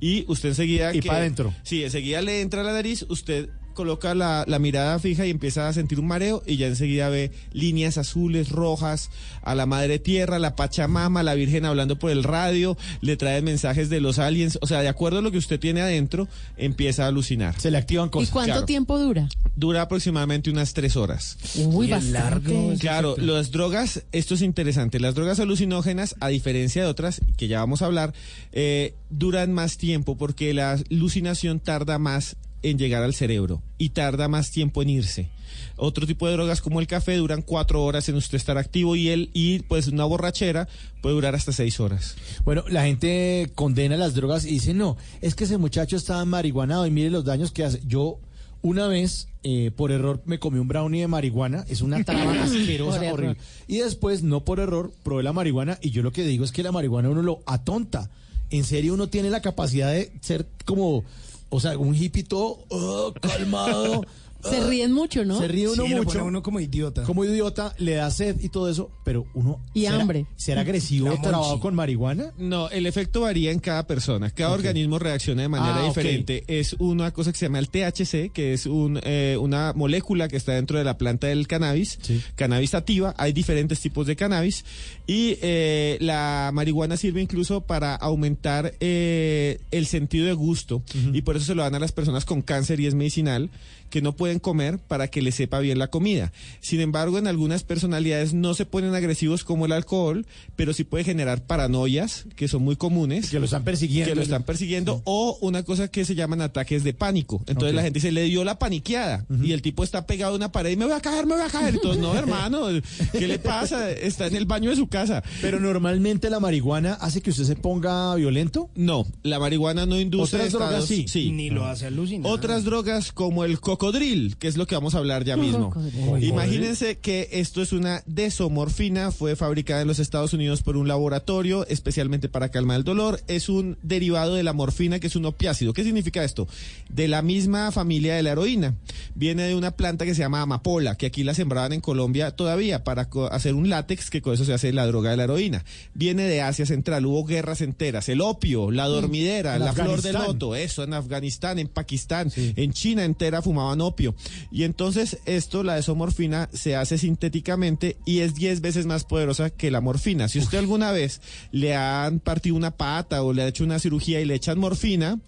[0.00, 0.94] Y usted enseguida...
[0.94, 1.52] Y que- pa' adentro.
[1.62, 5.68] Sí, enseguida le entra a la nariz, usted coloca la, la mirada fija y empieza
[5.68, 9.08] a sentir un mareo y ya enseguida ve líneas azules, rojas,
[9.42, 13.88] a la madre tierra, la Pachamama, la Virgen hablando por el radio, le trae mensajes
[13.88, 17.06] de los aliens, o sea, de acuerdo a lo que usted tiene adentro, empieza a
[17.06, 17.54] alucinar.
[17.60, 18.30] Se le activan ¿Y cosas.
[18.30, 18.66] cuánto claro.
[18.66, 19.28] tiempo dura?
[19.54, 21.38] Dura aproximadamente unas tres horas.
[21.54, 22.18] Uy, Y bastante.
[22.18, 22.72] largo.
[22.80, 27.60] Claro, las drogas, esto es interesante, las drogas alucinógenas, a diferencia de otras, que ya
[27.60, 28.12] vamos a hablar,
[28.50, 34.28] eh, duran más tiempo porque la alucinación tarda más en llegar al cerebro y tarda
[34.28, 35.30] más tiempo en irse.
[35.76, 39.08] Otro tipo de drogas como el café duran cuatro horas en usted estar activo y
[39.08, 40.68] el y pues una borrachera
[41.00, 42.16] puede durar hasta seis horas.
[42.44, 46.86] Bueno, la gente condena las drogas y dice, no, es que ese muchacho estaba marihuanado
[46.86, 47.80] y mire los daños que hace.
[47.86, 48.18] Yo
[48.60, 53.12] una vez, eh, por error, me comí un brownie de marihuana, es una traba asquerosa,
[53.12, 53.36] horrible.
[53.68, 56.62] Y después, no por error, probé la marihuana y yo lo que digo es que
[56.62, 58.10] la marihuana uno lo atonta.
[58.50, 61.04] En serio, uno tiene la capacidad de ser como,
[61.50, 62.24] o sea, un hippie
[62.70, 64.02] oh, calmado.
[64.50, 65.38] Se ríen mucho, ¿no?
[65.38, 66.24] Se ríe uno Sí, mucho.
[66.24, 67.02] uno como idiota.
[67.04, 69.60] Como idiota, le da sed y todo eso, pero uno...
[69.74, 70.26] Y ¿será- hambre.
[70.36, 72.32] ¿Será agresivo trabajado con marihuana?
[72.38, 74.30] No, el efecto varía en cada persona.
[74.30, 76.44] Cada organismo reacciona de manera Ah, diferente.
[76.46, 80.36] Es una cosa que se llama el THC, que es un, eh, una molécula que
[80.36, 81.98] está dentro de la planta del cannabis.
[82.02, 82.20] Sí.
[82.34, 83.14] Cannabis sativa.
[83.18, 84.64] Hay diferentes tipos de cannabis.
[85.06, 90.82] Y eh, la marihuana sirve incluso para aumentar eh, el sentido de gusto.
[91.12, 93.50] Y por eso se lo dan a las personas con cáncer y es medicinal
[93.90, 96.32] que no pueden comer para que les sepa bien la comida.
[96.60, 101.04] Sin embargo, en algunas personalidades no se ponen agresivos como el alcohol, pero sí puede
[101.04, 103.30] generar paranoias, que son muy comunes.
[103.30, 104.10] Que lo están persiguiendo.
[104.10, 107.42] Que lo están persiguiendo, o una cosa que se llaman ataques de pánico.
[107.46, 110.52] Entonces la gente dice, le dio la paniqueada, y el tipo está pegado a una
[110.52, 111.74] pared y me voy a caer, me voy a caer.
[111.74, 112.66] Entonces, no, hermano,
[113.12, 113.90] ¿qué le pasa?
[113.90, 115.22] Está en el baño de su casa.
[115.40, 118.70] Pero normalmente la marihuana hace que usted se ponga violento.
[118.74, 121.30] No, la marihuana no induce Otras drogas estados- sí.
[121.32, 122.30] Ni lo hace alucinar.
[122.30, 125.70] Otras drogas como el coca cocodril, que es lo que vamos a hablar ya mismo.
[125.70, 126.24] Cocodril.
[126.24, 131.66] Imagínense que esto es una desomorfina, fue fabricada en los Estados Unidos por un laboratorio
[131.68, 133.20] especialmente para calmar el dolor.
[133.28, 135.72] Es un derivado de la morfina, que es un opiácido.
[135.72, 136.48] ¿Qué significa esto?
[136.88, 138.74] De la misma familia de la heroína.
[139.14, 142.84] Viene de una planta que se llama amapola, que aquí la sembraban en Colombia todavía
[142.84, 145.64] para hacer un látex, que con eso se hace la droga de la heroína.
[145.94, 148.08] Viene de Asia Central, hubo guerras enteras.
[148.08, 152.72] El opio, la dormidera, En la flor del loto, eso, en Afganistán, en Pakistán, en
[152.72, 154.14] China entera fumaban opio.
[154.50, 159.70] Y entonces esto, la desomorfina, se hace sintéticamente y es 10 veces más poderosa que
[159.70, 160.28] la morfina.
[160.28, 161.20] Si usted alguna vez
[161.52, 165.20] le han partido una pata o le ha hecho una cirugía y le echan morfina,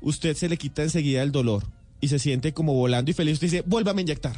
[0.00, 1.64] usted se le quita enseguida el dolor
[2.00, 3.34] y se siente como volando y feliz.
[3.34, 4.36] Usted dice, vuélvame a inyectar.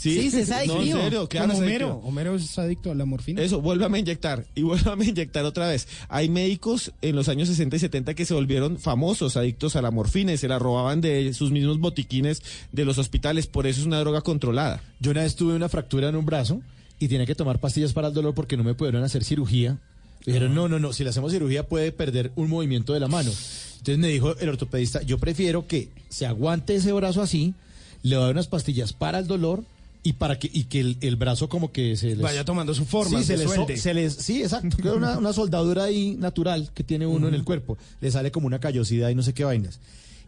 [0.00, 0.96] Sí, se sabe, No, en frío.
[1.00, 1.52] serio, claro.
[1.52, 1.86] Es Homero.
[1.88, 2.08] adictivo.
[2.08, 3.42] Homero es adicto a la morfina.
[3.42, 5.86] Eso, vuélvame a inyectar y vuélvame a inyectar otra vez.
[6.08, 9.90] Hay médicos en los años 60 y 70 que se volvieron famosos, adictos a la
[9.90, 13.46] morfina y se la robaban de sus mismos botiquines de los hospitales.
[13.46, 14.82] Por eso es una droga controlada.
[15.00, 16.62] Yo una vez tuve una fractura en un brazo
[16.98, 19.78] y tenía que tomar pastillas para el dolor porque no me pudieron hacer cirugía.
[20.24, 23.30] Dijeron, no, no, no, si le hacemos cirugía puede perder un movimiento de la mano.
[23.30, 27.54] Entonces me dijo el ortopedista, yo prefiero que se aguante ese brazo así,
[28.02, 29.64] le doy unas pastillas para el dolor
[30.02, 32.20] y para que y que el, el brazo como que se les...
[32.20, 33.76] Vaya tomando su forma, Sí, se se les, suelte.
[33.76, 34.76] se les- sí, exacto.
[34.76, 37.76] que Una, una soldadura ahí natural que tiene uno en el cuerpo.
[38.00, 39.78] Le sale como una callosidad y no sé qué vainas.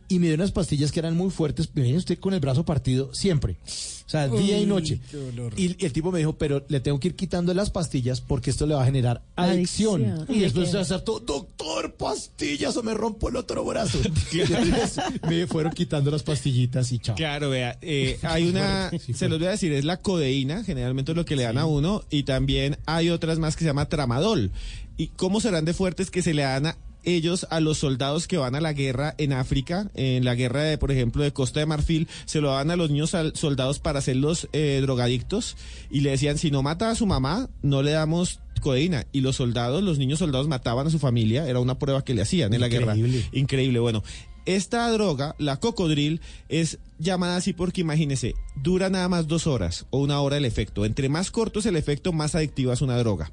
[0.09, 1.71] Y me dio unas pastillas que eran muy fuertes.
[1.75, 3.57] Me viene usted con el brazo partido siempre.
[4.07, 5.01] O sea, día y noche.
[5.11, 5.55] qué dolor.
[5.57, 8.51] Y, y el tipo me dijo, pero le tengo que ir quitando las pastillas porque
[8.51, 10.05] esto le va a generar adicción.
[10.05, 10.37] Adicción.
[10.37, 13.99] Y después de hacer todo, doctor, pastillas o me rompo el otro brazo.
[14.33, 17.17] Entonces me fueron quitando las pastillitas y chao.
[17.17, 21.13] Claro, vea, eh, hay una, Sí, se los voy a decir, es la codeína, generalmente
[21.13, 23.89] es lo que le dan a uno, y también hay otras más que se llama
[23.89, 24.51] tramadol.
[24.99, 28.37] ¿Y cómo serán de fuertes que se le dan a ellos a los soldados que
[28.37, 31.67] van a la guerra en África, en la guerra de, por ejemplo, de Costa de
[31.67, 35.57] Marfil, se lo dan a los niños soldados para hacerlos eh, drogadictos
[35.91, 39.07] y le decían, si no mata a su mamá, no le damos codeína.
[39.13, 42.23] Y los soldados, los niños soldados mataban a su familia, era una prueba que le
[42.23, 42.97] hacían en la guerra.
[42.97, 43.29] Increíble.
[43.33, 44.03] Increíble, bueno.
[44.45, 49.99] Esta droga, la cocodril, es llamada así porque imagínese, dura nada más dos horas o
[49.99, 50.85] una hora el efecto.
[50.85, 53.31] Entre más corto es el efecto, más adictiva es una droga.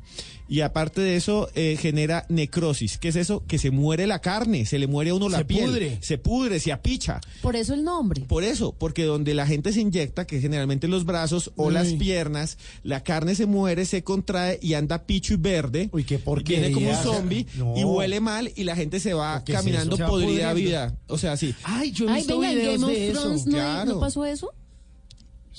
[0.50, 2.98] Y aparte de eso, eh, genera necrosis.
[2.98, 3.44] ¿Qué es eso?
[3.48, 5.66] Que se muere la carne, se le muere a uno la Se piel.
[5.70, 5.98] pudre.
[6.02, 7.22] Se pudre, se apicha.
[7.44, 8.22] Por eso el nombre.
[8.22, 11.74] Por eso, porque donde la gente se inyecta, que es generalmente los brazos o Uy.
[11.74, 15.90] las piernas, la carne se muere, se contrae y anda picho y verde.
[15.92, 16.68] Uy, qué porquería.
[16.70, 17.76] Viene como un zombie No.
[17.78, 20.04] y huele mal y la gente se va ¿Qué es caminando eso?
[20.06, 20.98] Va podrida vida.
[21.08, 21.54] O sea, sí.
[21.64, 23.22] Ay, yo he Ay, visto venga, en videos Game of de eso.
[23.22, 23.94] Thrones no, claro.
[23.94, 24.52] ¿no pasó eso?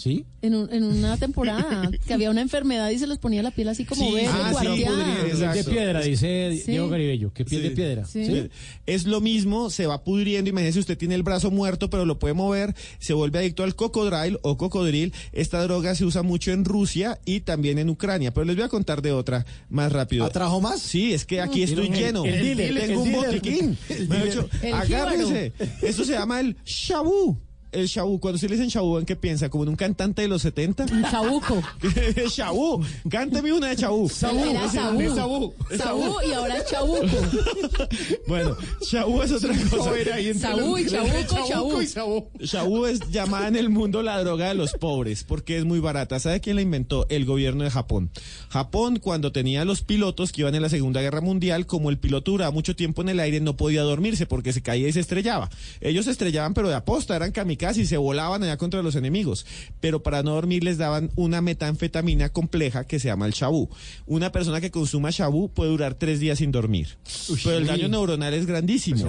[0.01, 0.25] ¿Sí?
[0.41, 3.69] En, un- en una temporada, que había una enfermedad y se les ponía la piel
[3.69, 4.97] así como Sí, verde, ah, sí, cuarteada.
[4.97, 6.71] podría- Piel de piedra, dice Sí.
[6.71, 7.33] Diego Garibello.
[7.35, 7.69] ¿Qué piel Sí.
[7.69, 8.05] de piedra?
[8.07, 8.49] Sí.
[8.87, 10.49] Es lo mismo, se va pudriendo.
[10.49, 12.75] Imagínese, usted tiene el brazo muerto, pero lo puede mover.
[12.99, 15.13] Se vuelve adicto al cocodril o cocodril.
[15.33, 18.33] Esta droga se usa mucho en Rusia y también en Ucrania.
[18.33, 20.25] Pero les voy a contar de otra más rápido.
[20.25, 20.81] ¿Atrajo más?
[20.81, 22.25] Sí, es que aquí estoy el- lleno.
[22.25, 23.77] el Tengo el un botiquín.
[23.91, 24.35] El Me ha dealer.
[24.45, 25.53] dicho, El agárrense.
[25.83, 27.37] Esto se llama el shabu.
[27.73, 28.19] El shabu.
[28.21, 29.49] Cuando se le dicen shabu, ¿en qué piensa?
[29.49, 30.87] ¿Como en un cantante de los 70?
[30.93, 31.63] Un chabuco.
[32.37, 32.83] shabu.
[33.09, 34.07] Cántame una de Es- Sabú.
[34.07, 35.55] es Sabú.
[35.71, 37.07] Es Sabú y ahora es chabuco.
[38.27, 39.91] Bueno, shabu es otra cosa.
[40.39, 42.29] Sabú y chabuco, chabú.
[42.41, 46.19] Shabu es llamada en el mundo la droga de los pobres porque es muy barata.
[46.21, 47.07] ¿Sabe quién la inventó?
[47.09, 48.11] El gobierno de Japón.
[48.51, 52.33] Japón, cuando tenía los pilotos que iban en la Segunda Guerra Mundial, como el piloto
[52.33, 55.49] duraba mucho tiempo en el aire, no podía dormirse porque se caía y se estrellaba.
[55.81, 59.47] Ellos se estrellaban, pero de aposta, eran kamikazes y se volaban allá contra los enemigos.
[59.81, 63.69] Pero para no dormir les daban una metanfetamina compleja que se llama el Shabu.
[64.07, 66.97] Una persona que consuma Shabu puede durar tres días sin dormir.
[67.45, 69.05] pero el daño neuronal es grandísimo.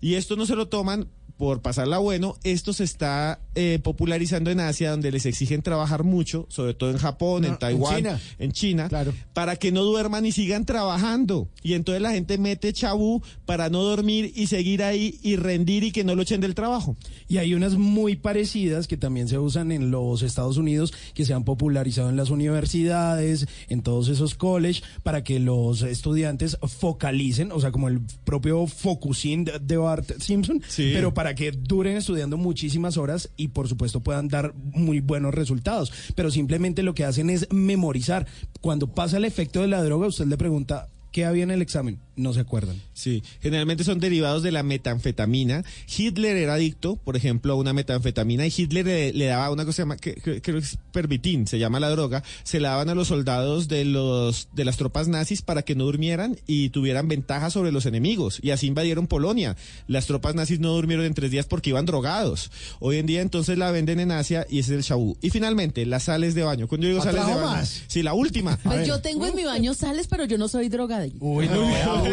[0.00, 1.08] Y esto no se lo toman
[1.40, 6.44] por pasarla bueno, esto se está eh, popularizando en Asia, donde les exigen trabajar mucho,
[6.50, 8.20] sobre todo en Japón, en en Taiwán, China.
[8.38, 9.14] en China, Claro.
[9.32, 11.48] para que no duerman y sigan trabajando.
[11.62, 15.92] Y entonces la gente mete chabú para no dormir y seguir ahí y rendir y
[15.92, 16.94] que no lo echen del trabajo.
[17.26, 21.32] Y hay unas muy parecidas que también se usan en los Estados Unidos, que se
[21.32, 27.60] han popularizado en las universidades, en todos esos college, para que los estudiantes focalicen, o
[27.60, 30.90] sea, como el propio focusing de- de Bart Simpson, Sí.
[30.92, 35.92] pero para que duren estudiando muchísimas horas y por supuesto puedan dar muy buenos resultados.
[36.14, 38.26] Pero simplemente lo que hacen es memorizar.
[38.60, 41.98] Cuando pasa el efecto de la droga, usted le pregunta, ¿qué había en el examen?
[42.20, 42.80] No se acuerdan.
[42.94, 45.64] Sí, generalmente son derivados de la metanfetamina.
[45.96, 49.70] Hitler era adicto, por ejemplo, a una metanfetamina y Hitler le, le daba una cosa
[49.70, 52.70] que se llama, que, que- creo que es pervitin, se llama la droga, se la
[52.70, 56.68] daban a los soldados de los de las tropas nazis para que no durmieran y
[56.70, 59.56] tuvieran ventaja sobre los enemigos y así invadieron Polonia.
[59.86, 62.50] Las tropas nazis no durmieron en tres días porque iban drogados.
[62.80, 65.16] Hoy en día entonces la venden en Asia y ese es el shabú.
[65.22, 66.68] Y finalmente, las sales de baño.
[66.68, 67.82] Cuando yo digo ¿Ah, sales de baño, más?
[67.86, 68.58] sí, la última.
[68.62, 71.18] Pues yo tengo en mi baño sales, pero yo no soy drogadicta.
[71.24, 71.62] Uy, no,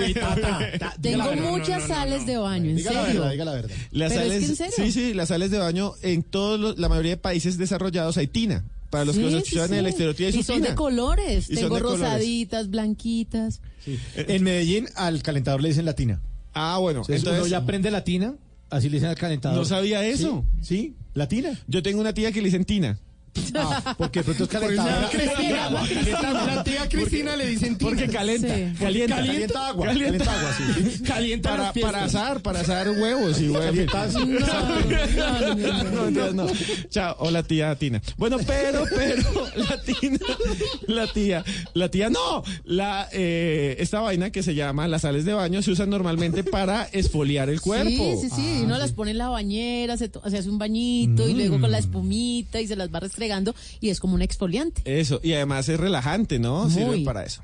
[0.05, 3.19] uy, tata, Tengo la muchas sales de baño, en Diga la serio.
[3.21, 3.75] verdad, diga la verdad.
[3.91, 4.73] Las Pero es que en serio.
[4.75, 8.27] sí, sí, las sales de baño en todos los- la mayoría de países desarrollados hay
[8.27, 8.63] tina.
[8.89, 9.75] Para los que nos sí, escuchan en sí.
[9.79, 10.69] el exterior tiene su Y son tina.
[10.69, 11.49] de colores.
[11.49, 11.99] Y son Tengo de colores.
[12.01, 13.60] rosaditas, blanquitas.
[14.15, 16.21] En Medellín al calentador le dicen latina.
[16.53, 18.36] Ah, bueno, Entonces, entonces uno ya prende latina,
[18.69, 19.57] así le dicen al calentador.
[19.57, 20.45] no sabía eso.
[20.62, 21.60] Sí, sí, latina.
[21.67, 22.97] Yo tengo una tía que le dicen tina.
[23.56, 24.60] Ah, porque pronto es la
[26.63, 27.89] tía Cristina le dicen tina.
[27.89, 28.73] Porque calienta, Sí.
[28.80, 31.04] calienta, Calienta agua, calienta, calienta agua, sí.
[31.08, 33.78] Calienta para, para asar, para asar huevos y huevos.
[35.17, 36.47] No, no, no, no.
[36.89, 38.02] Chao, hola tía Tina.
[38.17, 39.23] Bueno, pero, pero,
[39.56, 40.19] la Tina,
[40.88, 42.43] la tía, la tía no.
[42.65, 46.84] La, eh, esta vaina que se llama las sales de baño se usan normalmente para
[46.91, 48.17] esfoliar el cuerpo.
[48.21, 48.62] Sí, sí, sí.
[48.63, 52.60] Uno las pone en la bañera, se, hace un bañito y luego con la espumita
[52.62, 53.00] y se las va
[53.79, 54.81] y es como un exfoliante.
[54.85, 56.63] Eso, y además es relajante, ¿no?
[56.65, 56.71] Muy.
[56.73, 57.41] Sirve para eso.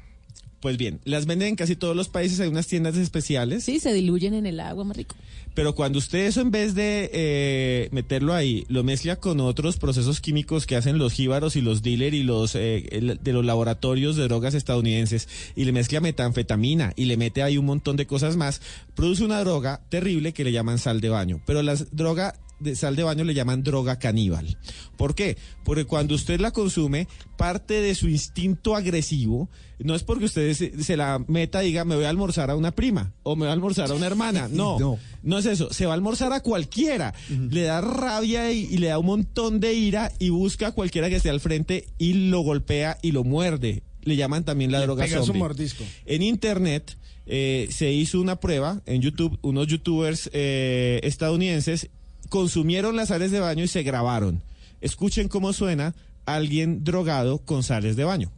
[0.60, 3.66] Pues bien, las venden en casi todos los países, hay unas tiendas especiales.
[3.66, 5.14] Sí, se diluyen en el agua, más rico.
[5.54, 10.22] Pero cuando usted eso en vez de eh, meterlo ahí, lo mezcla con otros procesos
[10.22, 14.16] químicos que hacen los jíbaros y los dealers y los eh, el- de los laboratorios
[14.16, 18.36] de drogas estadounidenses y le mezcla metanfetamina y le mete ahí un montón de cosas
[18.38, 18.62] más,
[18.96, 21.42] produce una droga terrible que le llaman sal de baño.
[21.46, 24.58] Pero la droga de sal de baño le llaman droga caníbal.
[24.98, 25.38] ¿Por qué?
[25.64, 30.82] Porque cuando usted la consume, parte de su instinto agresivo no es porque usted se,
[30.82, 33.50] se la meta y diga me voy a almorzar a una prima o me voy
[33.50, 34.48] a almorzar a una hermana.
[34.52, 35.00] No, No.
[35.24, 35.74] no, es eso.
[35.74, 37.14] Se va a almorzar a cualquiera.
[37.30, 41.10] Le da rabia y, y le da un montón de ira y busca a cualquiera
[41.10, 43.84] que esté al frente y lo golpea y lo muerde.
[44.04, 45.40] Le llaman también la droga zombie.
[45.40, 45.84] mordisco.
[46.06, 51.90] En internet eh, se hizo una prueba en YouTube, unos youtubers eh, estadounidenses
[52.34, 54.42] consumieron las sales de baño y se grabaron.
[54.82, 55.94] Escuchen cómo suena
[56.26, 58.32] alguien drogado con sales de baño.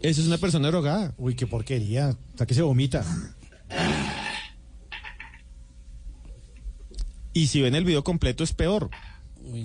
[0.00, 1.14] Eso es una persona drogada.
[1.16, 2.16] Uy, qué porquería.
[2.30, 3.04] Hasta que se vomita.
[7.32, 8.90] Y si ven el video completo es peor.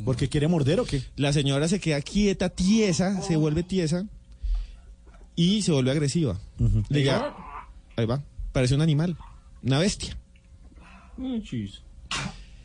[0.06, 1.02] ¿Porque quiere morder o qué?
[1.16, 4.06] La señora se queda quieta, tiesa, se vuelve tiesa
[5.36, 6.40] y se vuelve agresiva.
[6.90, 7.10] Le
[7.98, 9.18] ahí va, parece un animal,
[9.64, 10.18] una bestia.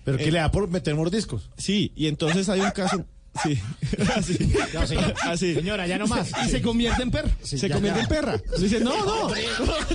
[0.04, 1.50] ¿Pero qué le da por meter mordiscos?
[1.56, 3.04] Sí, y entonces hay un caso...
[3.42, 3.58] Sí,
[4.16, 4.38] así,
[4.74, 5.14] No, señora.
[5.24, 5.54] así.
[5.54, 6.30] Señora, ya no más.
[6.46, 7.28] Y se convierte en perro.
[7.42, 8.04] Sí, se ya, convierte ya.
[8.04, 8.40] en perra.
[8.58, 9.28] Dice, no, no.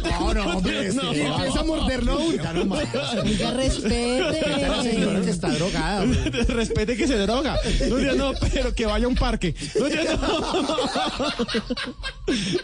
[0.04, 0.94] No, no, hombre.
[0.94, 2.44] No, este, Y empieza a morderlo uno.
[2.44, 2.84] Ya no más.
[3.24, 4.42] Oiga, respete.
[4.62, 6.04] La señora que está drogada.
[6.04, 6.32] hombre.
[6.44, 7.58] Respete que se droga.
[7.90, 9.56] No, no, pero que vaya a un parque.
[9.80, 11.36] No, no.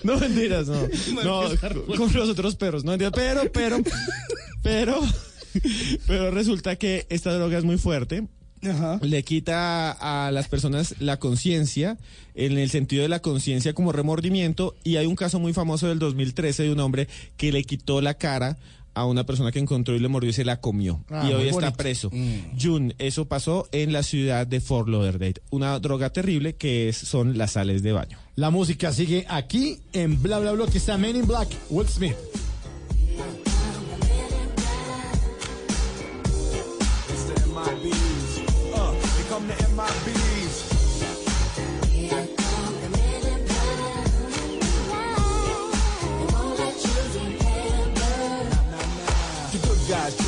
[0.03, 0.87] No mentiras, no.
[1.23, 1.43] No,
[1.97, 2.83] con los otros perros.
[2.83, 3.77] No mentiras, pero, pero,
[4.63, 4.99] pero,
[6.05, 8.27] pero resulta que esta droga es muy fuerte.
[8.63, 8.99] Ajá.
[9.01, 11.97] Le quita a las personas la conciencia,
[12.35, 15.99] en el sentido de la conciencia como remordimiento, y hay un caso muy famoso del
[15.99, 18.57] 2013 de un hombre que le quitó la cara
[18.97, 21.03] a una persona que encontró y le mordió y se la comió.
[21.09, 21.77] Ah, y hoy está bonito.
[21.77, 22.11] preso.
[22.59, 25.35] Jun, eso pasó en la ciudad de Fort Lauderdale.
[25.51, 28.17] Una droga terrible que es, son las sales de baño.
[28.35, 30.65] La música sigue aquí en Bla Bla Bla.
[30.65, 32.15] Aquí está Men in Black, Will Smith.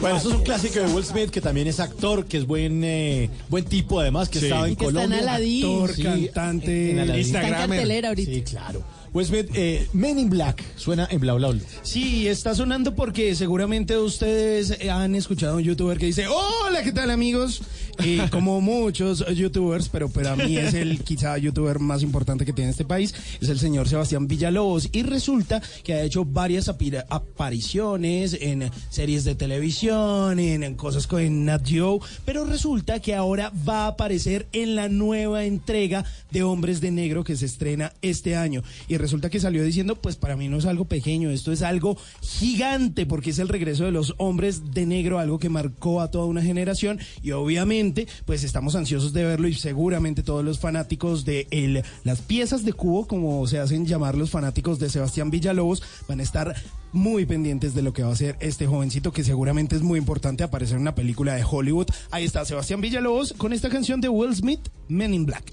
[0.00, 2.82] Bueno, eso es un clásico de Will Smith, que también es actor, que es buen
[2.84, 4.46] eh, buen tipo además, que Sí.
[4.46, 5.18] estaba en Y que está en Colombia.
[5.32, 5.64] Aladdin.
[5.64, 6.98] Actor, cantante, en.
[7.10, 8.32] Está en cartelera ahorita.
[8.32, 8.82] Sí, claro.
[9.14, 11.62] Will Smith, eh, Men in Black, suena en Bla Bla Blue.
[11.82, 16.92] Sí, está sonando porque seguramente ustedes han escuchado a un youtuber que dice, hola, ¿qué
[16.92, 17.62] tal amigos?
[18.04, 22.70] Y como muchos youtubers, pero para mí es el quizá youtuber más importante que tiene
[22.70, 24.88] este país, es el señor Sebastián Villalobos.
[24.92, 26.68] Y resulta que ha hecho varias
[27.08, 33.52] apariciones en series de televisión, en, en cosas con Nat Geo, pero resulta que ahora
[33.68, 38.36] va a aparecer en la nueva entrega de Hombres de Negro que se estrena este
[38.36, 38.62] año.
[38.86, 41.96] Y resulta que salió diciendo, pues para mí no es algo pequeño, esto es algo
[42.20, 46.26] gigante, porque es el regreso de los Hombres de Negro, algo que marcó a toda
[46.26, 46.98] una generación.
[47.22, 47.87] Y obviamente,
[48.24, 53.06] pues estamos ansiosos de verlo y seguramente todos los fanáticos de las piezas de cubo,
[53.06, 56.54] como se hacen llamar los fanáticos de Sebastián Villalobos, van a estar
[56.92, 60.42] muy pendientes de lo que va a hacer este jovencito que seguramente es muy importante
[60.42, 61.88] aparecer en una película de Hollywood.
[62.10, 65.52] Ahí está Sebastián Villalobos con esta canción de Will Smith, Men in Black.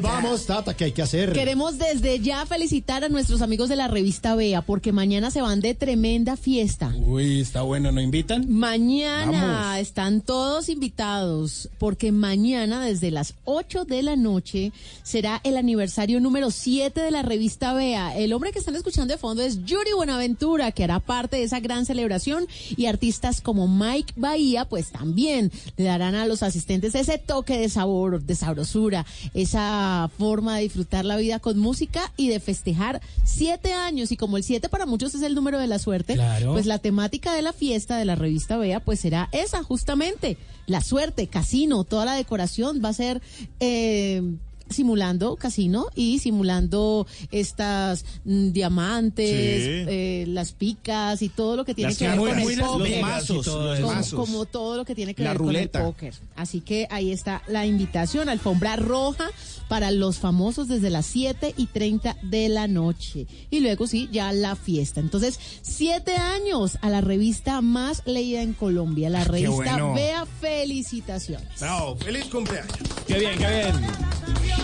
[0.00, 0.74] Nos vamos, Tata?
[0.74, 1.32] ¿Qué hay que hacer?
[1.32, 5.60] Queremos desde ya felicitar a nuestros amigos de la revista Bea porque mañana se van
[5.60, 6.94] de tremenda fiesta.
[7.06, 8.50] Uy, está bueno, ¿no invitan?
[8.50, 9.78] Mañana Vamos.
[9.78, 14.72] están todos invitados porque mañana desde las 8 de la noche
[15.02, 18.16] será el aniversario número 7 de la revista Bea.
[18.16, 21.60] El hombre que están escuchando de fondo es Yuri Buenaventura, que hará parte de esa
[21.60, 22.46] gran celebración
[22.76, 27.68] y artistas como Mike Bahía, pues también le darán a los asistentes ese toque de
[27.68, 33.72] sabor, de sabrosura, esa forma de disfrutar la vida con música y de festejar siete
[33.72, 34.12] años.
[34.12, 36.52] Y como el 7 para muchos es el número de la suerte, Claro.
[36.52, 40.36] pues la temática de la fiesta de la revista Bea pues será esa justamente,
[40.66, 43.20] la suerte, casino, toda la decoración va a ser
[43.60, 44.22] eh,
[44.70, 49.84] simulando casino y simulando estas mm, diamantes, Sí.
[49.88, 53.02] eh, las picas y todo lo que tiene Las que ver con el los póker.
[53.02, 54.14] mazos, los como, mazos.
[54.20, 55.78] como todo lo que tiene que La ver ruleta.
[55.80, 56.14] con el póker.
[56.36, 59.28] Así que ahí está la invitación, alfombra roja
[59.68, 63.26] para los famosos desde las 7 y 30 de la noche.
[63.50, 65.00] Y luego sí, ya la fiesta.
[65.00, 69.94] Entonces, siete años a la revista más leída en Colombia, la revista bueno.
[69.94, 71.60] Vea Felicitaciones.
[71.60, 72.72] Bravo, feliz cumpleaños.
[73.06, 74.59] Qué bien, qué bien.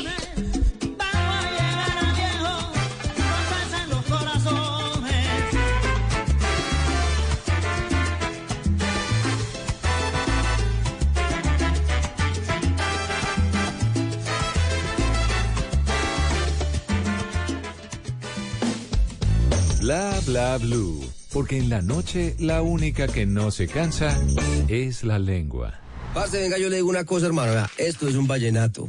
[19.87, 21.01] Bla Bla Blue,
[21.33, 24.19] porque en la noche la única que no se cansa
[24.67, 25.79] es la lengua.
[26.13, 27.69] Parce, venga, yo le digo una cosa, hermano.
[27.79, 28.89] esto es un vallenato.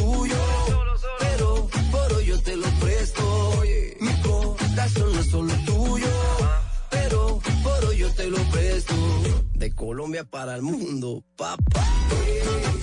[9.85, 11.83] Colombia para el mundo, papá.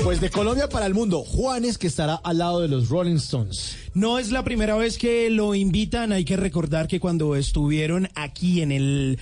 [0.02, 3.76] Pues de Colombia para el mundo, Juanes que estará al lado de los Rolling Stones.
[3.94, 6.10] No es la primera vez que lo invitan.
[6.10, 9.20] Hay que recordar que cuando estuvieron aquí en el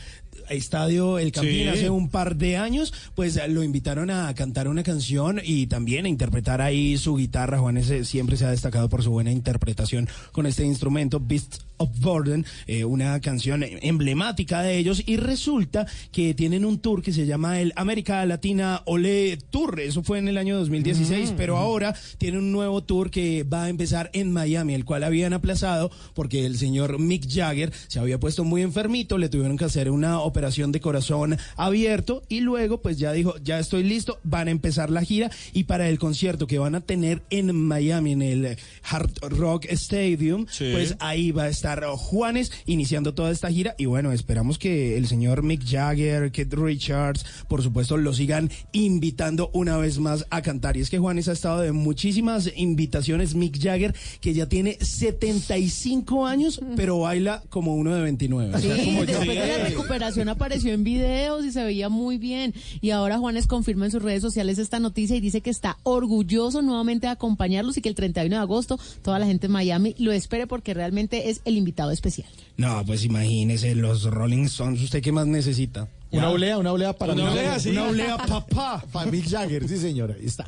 [0.48, 1.68] estadio El Campín Sí.
[1.68, 6.08] hace un par de años, pues lo invitaron a cantar una canción y también a
[6.08, 7.58] interpretar ahí su guitarra.
[7.58, 11.90] Juanes eh, siempre se ha destacado por su buena interpretación con este instrumento, Beast of
[12.00, 17.26] Burden, eh, una canción emblemática de ellos, y resulta que tienen un tour que se
[17.26, 22.40] llama el América Latina Ole Tour, eso fue en el año 2016, pero ahora tienen
[22.40, 26.56] un nuevo tour que va a empezar en Miami, el cual habían aplazado porque el
[26.58, 30.80] señor Mick Jagger se había puesto muy enfermito, le tuvieron que hacer una operación de
[30.80, 35.30] corazón abierto y luego pues ya dijo, ya estoy listo, van a empezar la gira
[35.52, 40.46] y para el concierto que van a tener en Miami, en el Hard Rock Stadium,
[40.50, 40.70] Sí.
[40.72, 41.65] pues ahí va a estar
[41.96, 47.24] Juanes iniciando toda esta gira y bueno, esperamos que el señor Mick Jagger, Keith Richards,
[47.48, 50.76] por supuesto, lo sigan invitando una vez más a cantar.
[50.76, 56.26] Y es que Juanes ha estado de muchísimas invitaciones, Mick Jagger, que ya tiene 75
[56.26, 58.54] años, pero baila como uno de 29.
[58.54, 59.06] O Sí, sea, como yo.
[59.06, 62.54] después de la recuperación apareció en videos y se veía muy bien.
[62.80, 66.62] Y ahora Juanes confirma en sus redes sociales esta noticia y dice que está orgulloso
[66.62, 70.12] nuevamente de acompañarlos y que el 31 de agosto toda la gente en Miami lo
[70.12, 72.28] espere porque realmente es el invitado especial.
[72.56, 75.88] No, pues imagínese, los Rolling Stones, ¿usted qué más necesita?
[76.10, 77.70] Una olea, una olea para Una olea, sí.
[77.70, 78.82] Una olea, papá.
[78.92, 80.46] Para Mick Jagger, sí señora, ahí está.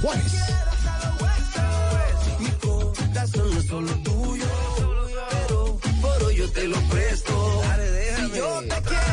[0.00, 0.32] Juanes.
[2.40, 4.46] Mi corazón no es solo tuyo,
[5.30, 7.62] pero por hoy yo te lo presto.
[8.16, 9.05] Si yo te quiero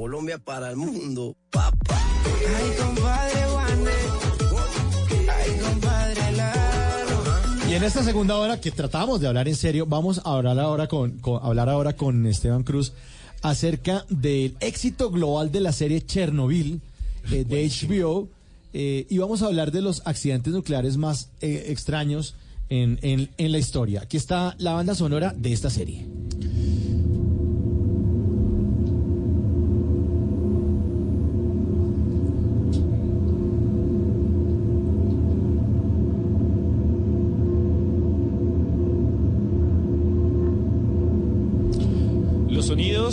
[0.00, 1.98] Colombia para el mundo, papá.
[2.26, 3.40] Ay, compadre.
[5.26, 7.70] Ay, compadre Lalo.
[7.70, 10.86] Y en esta segunda hora que tratamos de hablar en serio, vamos a hablar ahora
[10.86, 12.92] con, con- hablar ahora con Esteban Cruz
[13.40, 16.82] acerca del éxito global de la serie Chernobyl
[17.32, 18.28] eh, de HBO
[18.74, 22.34] eh, y vamos a hablar de los accidentes nucleares más eh, extraños
[22.68, 24.02] en, en- en la historia.
[24.02, 26.06] Aquí está la banda sonora de esta serie.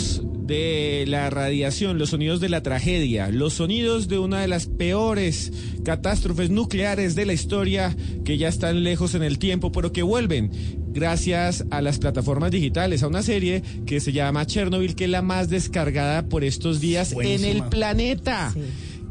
[0.02, 4.66] Sonidos de la radiación, los sonidos de la tragedia, los sonidos de una de las
[4.66, 5.52] peores
[5.84, 10.50] catástrofes nucleares de la historia que ya están lejos en el tiempo, pero que vuelven
[10.88, 15.22] gracias a las plataformas digitales, a una serie que se llama Chernobyl, que es la
[15.22, 18.52] más descargada por estos días en el planeta.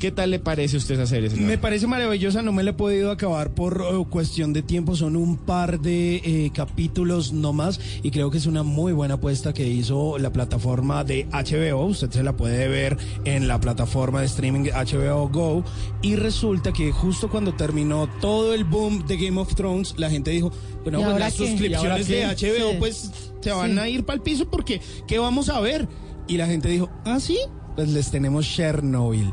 [0.04, 1.45] ¿Qué tal le parece a usted esa serie, señor?
[1.47, 5.16] Me parece maravillosa, no me la he podido acabar por eh, cuestión de tiempo, son
[5.16, 9.66] un par de eh, capítulos nomás y creo que es una muy buena apuesta que
[9.66, 14.64] hizo la plataforma de HBO, usted se la puede ver en la plataforma de streaming
[14.72, 15.64] HBO Go
[16.01, 20.32] y resulta que justo cuando terminó todo el boom de Game of Thrones, la gente
[20.32, 20.51] dijo,
[20.84, 21.47] bueno, ¿Y pues las qué?
[21.47, 22.26] suscripciones ¿Y de?
[22.26, 22.76] HBO Sí.
[22.78, 23.80] pues se van Sí.
[23.80, 25.88] a ir para el piso porque ¿qué vamos a ver?
[26.28, 27.38] Y la gente dijo, ¿ah, sí?
[27.78, 29.32] Pues les tenemos Chernobyl.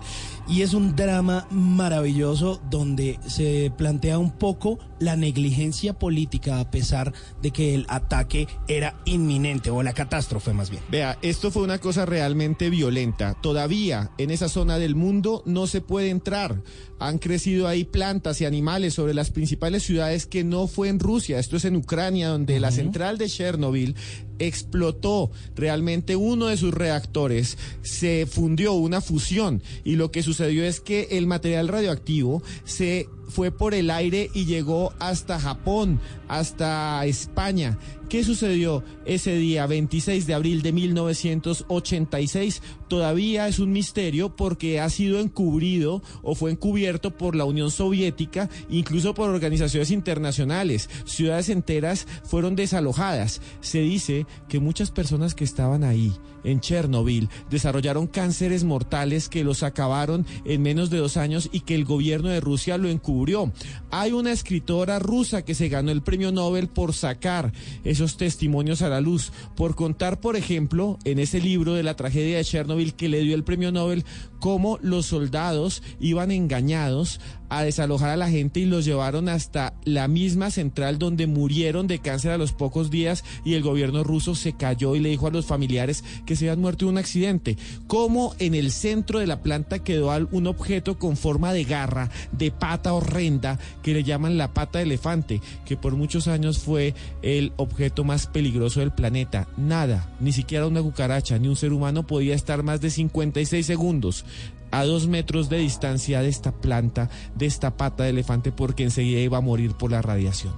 [0.50, 7.12] Y es un drama maravilloso donde se plantea un poco la negligencia política a pesar
[7.42, 10.82] de que el ataque era inminente o la catástrofe más bien.
[10.90, 13.34] Vea, esto fue una cosa realmente violenta.
[13.42, 16.62] Todavía en esa zona del mundo no se puede entrar.
[16.98, 21.38] Han crecido ahí plantas y animales sobre las principales ciudades que no fue en Rusia.
[21.38, 23.96] Esto es en Ucrania, donde la central de Chernobyl
[24.38, 30.80] explotó realmente uno de sus reactores, se fundió una fusión y lo que sucedió es
[30.80, 37.78] que el material radioactivo se fue por el aire y llegó hasta Japón, hasta España.
[38.10, 42.60] ¿Qué sucedió ese día 26 de abril de 1986?
[42.88, 48.50] Todavía es un misterio porque ha sido encubrido o fue encubierto por la Unión Soviética,
[48.68, 50.90] incluso por organizaciones internacionales.
[51.04, 53.40] Ciudades enteras fueron desalojadas.
[53.60, 59.62] Se dice que muchas personas que estaban ahí, en Chernobyl, desarrollaron cánceres mortales que los
[59.62, 63.52] acabaron en menos de dos años y que el gobierno de Rusia lo encubrió.
[63.92, 67.52] Hay una escritora rusa que se ganó el premio Nobel por sacar
[68.00, 72.38] esos testimonios a la luz, por contar, por ejemplo, en ese libro de la tragedia
[72.38, 74.06] de Chernobyl que le dio el premio Nobel,
[74.38, 77.20] cómo los soldados iban engañados
[77.50, 81.98] a desalojar a la gente y los llevaron hasta la misma central donde murieron de
[81.98, 85.30] cáncer a los pocos días y el gobierno ruso se cayó y le dijo a
[85.30, 87.58] los familiares que se habían muerto en un accidente.
[87.86, 92.50] Como en el centro de la planta quedó un objeto con forma de garra, de
[92.50, 97.52] pata horrenda, que le llaman la pata de elefante, que por muchos años fue el
[97.56, 99.48] objeto más peligroso del planeta.
[99.56, 104.24] Nada, ni siquiera una cucaracha, ni un ser humano podía estar más de 56 segundos
[104.70, 109.20] a dos metros de distancia de esta planta, de esta pata de elefante, porque enseguida
[109.20, 110.54] iba a morir por la radiación.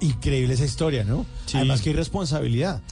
[0.00, 1.26] Increíble esa historia, ¿no?
[1.46, 1.56] Sí.
[1.56, 2.82] Además que hay responsabilidad.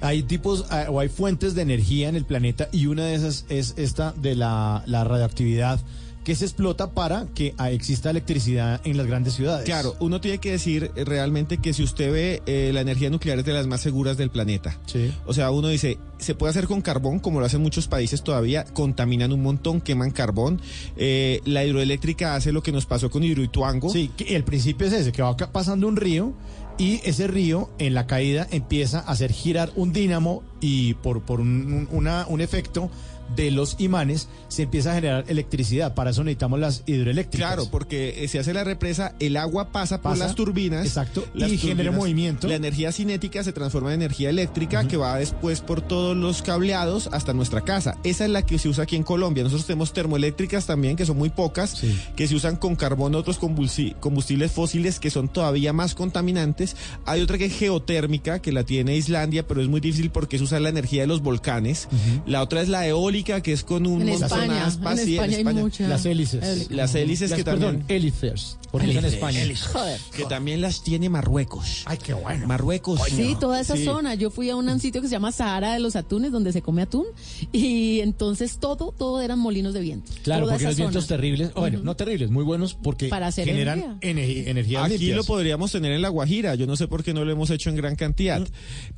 [0.00, 3.74] Hay tipos o hay fuentes de energía en el planeta y una de esas es
[3.76, 5.78] esta de la, la radioactividad
[6.24, 9.64] que se explota para que exista electricidad en las grandes ciudades.
[9.64, 13.38] Claro, uno tiene que decir eh, realmente que si usted ve eh, la energía nuclear
[13.38, 14.78] es de las más seguras del planeta.
[14.86, 15.12] Sí.
[15.26, 18.64] O sea, uno dice, se puede hacer con carbón, como lo hacen muchos países todavía,
[18.64, 20.60] contaminan un montón, queman carbón.
[20.96, 23.88] Eh, la hidroeléctrica hace lo que nos pasó con Hidroituango.
[23.90, 26.34] Sí, que el principio es ese, que va pasando un río
[26.78, 31.40] y ese río en la caída empieza a hacer girar un dínamo y por, por
[31.40, 32.90] un, un- una- un efecto
[33.36, 35.94] de los imanes se empieza a generar electricidad.
[35.94, 37.46] Para eso necesitamos las hidroeléctricas.
[37.54, 40.86] Claro, porque eh, se hace la represa, el agua pasa, por Pasa, las turbinas.
[40.86, 42.48] exacto, las y genera movimiento.
[42.48, 47.08] La energía cinética se transforma en energía eléctrica que va después por todos los cableados
[47.12, 47.96] hasta nuestra casa.
[48.04, 49.42] Esa es la que se usa aquí en Colombia.
[49.44, 51.82] Nosotros tenemos termoeléctricas también, que son muy pocas,
[52.16, 56.76] que se usan con carbón, otros combusti- combustibles fósiles que son todavía más contaminantes.
[57.06, 60.42] Hay otra que es geotérmica, que la tiene Islandia, pero es muy difícil porque es
[60.42, 61.88] usar la energía de los volcanes.
[62.26, 65.08] La otra es la eólica, que es con un En montón de España, aspas, en
[65.10, 65.88] España hay.
[65.88, 66.42] Las hélices.
[66.44, 66.74] Hélice.
[66.74, 67.96] Las hélices Las- que perdón, también...
[67.96, 69.14] hélices, porque es en Hélices.
[69.14, 69.40] España.
[69.72, 70.00] Joder.
[70.16, 71.82] Que también las tiene Marruecos.
[71.86, 72.46] Ay, qué bueno.
[72.46, 73.00] Marruecos.
[73.08, 73.84] Sí, toda esa Sí.
[73.84, 74.14] zona.
[74.14, 76.82] Yo fui a un sitio que se llama Sahara de los Atunes, donde se come
[76.82, 77.06] atún,
[77.52, 80.10] y entonces todo, todo eran molinos de viento.
[80.22, 84.00] Claro, Toda porque los vientos terribles, bueno, no terribles, muy buenos porque Para hacer generan
[84.00, 85.16] ener- energías Aquí limpias.
[85.16, 87.70] lo podríamos tener en La Guajira, yo no sé por qué no lo hemos hecho
[87.70, 88.46] en gran cantidad.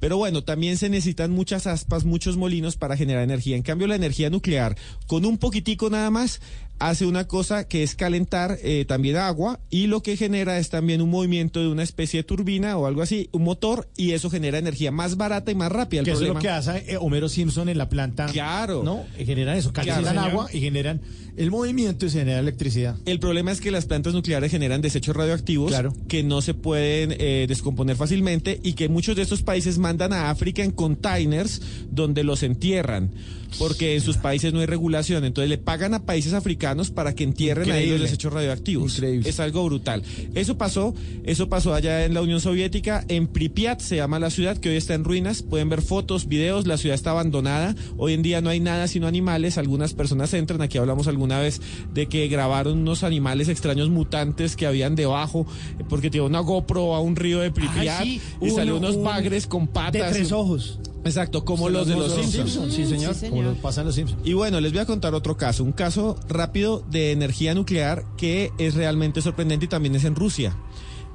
[0.01, 3.57] Pero bueno, también se necesitan muchas aspas, muchos molinos para generar energía.
[3.57, 6.41] En cambio, la energía nuclear, con un poquitico nada más,
[6.89, 11.01] hace una cosa que es calentar eh, también agua y lo que genera es también
[11.01, 14.59] un movimiento de una especie de turbina o algo así, un motor, y eso genera
[14.59, 16.03] energía más barata y más rápida.
[16.03, 18.27] Que es lo que hace eh, Homero Simpson en la planta.
[18.27, 18.83] Claro.
[18.83, 19.05] ¿No?
[19.19, 21.01] Y generan eso, calientan Claro, agua y generan
[21.37, 22.97] el movimiento y se genera electricidad.
[23.07, 25.93] El problema es que las plantas nucleares generan desechos radioactivos Claro.
[26.09, 30.31] que no se pueden eh, descomponer fácilmente y que muchos de estos países mandan a
[30.31, 33.13] África en containers donde los entierran
[33.59, 35.25] porque en sus países no hay regulación.
[35.25, 37.99] Entonces le pagan a países africanos para que entierren ahí Increíble.
[37.99, 38.95] los desechos radioactivos.
[38.95, 39.29] Increíble.
[39.29, 40.03] Es algo brutal.
[40.35, 40.95] Eso pasó,
[41.25, 44.77] eso pasó allá en la Unión Soviética, en Pripyat se llama la ciudad que hoy
[44.77, 45.43] está en ruinas.
[45.43, 47.75] Pueden ver fotos, videos, la ciudad está abandonada.
[47.97, 49.59] Hoy en día no hay nada sino animales.
[49.59, 51.61] Algunas personas entran, aquí hablamos alguna vez
[51.93, 55.47] de que grabaron unos animales extraños mutantes que habían debajo
[55.89, 58.97] porque tiró una GoPro a un río de Pripyat Ay, sí, y salió uno- unos
[58.97, 59.93] un- bagres con patas.
[59.93, 60.79] De tres ojos.
[61.05, 62.73] Exacto, como los de los Simpsons.
[62.73, 63.17] Sí, señor.
[63.29, 64.21] Como lo pasan los Simpsons.
[64.25, 68.53] Y bueno, les voy a contar otro caso, un caso rápido de energía nuclear que
[68.59, 70.55] es realmente sorprendente y también es en Rusia.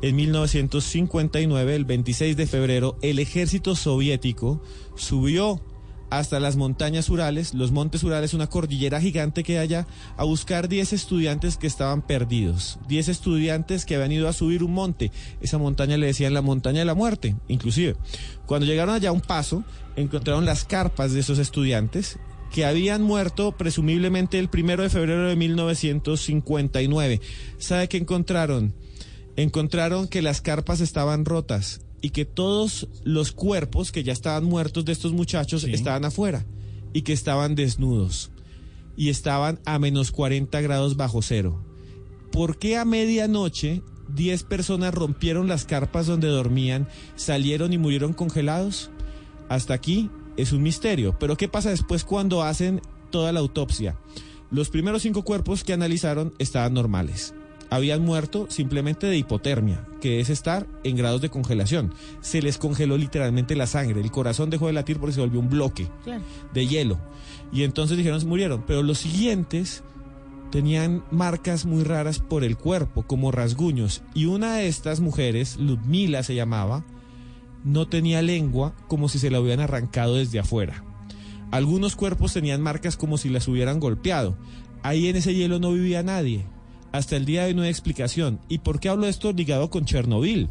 [0.01, 4.61] En 1959, el 26 de febrero, el ejército soviético
[4.95, 5.61] subió
[6.09, 10.69] hasta las montañas Urales, los montes Urales, una cordillera gigante que hay allá, a buscar
[10.69, 12.79] 10 estudiantes que estaban perdidos.
[12.87, 15.11] 10 estudiantes que habían ido a subir un monte.
[15.41, 17.95] Esa montaña le decían la montaña de la muerte, inclusive.
[18.45, 19.63] Cuando llegaron allá a un paso,
[19.95, 22.17] encontraron las carpas de esos estudiantes
[22.51, 27.21] que habían muerto presumiblemente el primero de febrero de 1959.
[27.57, 28.73] ¿Sabe qué encontraron?
[29.35, 34.85] Encontraron que las carpas estaban rotas y que todos los cuerpos que ya estaban muertos
[34.85, 36.45] de estos muchachos estaban afuera
[36.93, 38.31] y que estaban desnudos
[38.95, 41.63] y estaban a menos 40 grados bajo cero.
[42.31, 43.81] ¿Por qué a medianoche
[44.15, 48.89] 10 personas rompieron las carpas donde dormían, salieron y murieron congelados?
[49.49, 51.17] Hasta aquí es un misterio.
[51.19, 53.95] Pero ¿qué pasa después cuando hacen toda la autopsia?
[54.49, 57.33] Los primeros cinco cuerpos que analizaron estaban normales.
[57.69, 61.93] Habían muerto simplemente de hipotermia, que es estar en grados de congelación.
[62.21, 65.49] Se les congeló literalmente la sangre, el corazón dejó de latir porque se volvió un
[65.49, 66.23] bloque Claro.
[66.53, 66.97] de hielo.
[67.51, 68.63] Y entonces dijeron, se murieron.
[68.65, 69.83] Pero los siguientes
[70.49, 74.01] tenían marcas muy raras por el cuerpo, como rasguños.
[74.13, 76.85] Y una de estas mujeres, Ludmila se llamaba,
[77.63, 80.83] no tenía lengua como si se la hubieran arrancado desde afuera.
[81.51, 84.37] Algunos cuerpos tenían marcas como si las hubieran golpeado.
[84.83, 86.45] Ahí en ese hielo no vivía nadie.
[86.91, 88.39] Hasta el día de hoy no hay explicación.
[88.49, 90.49] ¿Y por qué hablo de esto ligado con Chernobyl?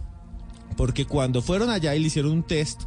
[0.77, 2.83] Porque cuando fueron allá y le hicieron un test,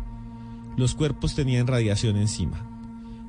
[0.77, 2.65] los cuerpos tenían radiación encima.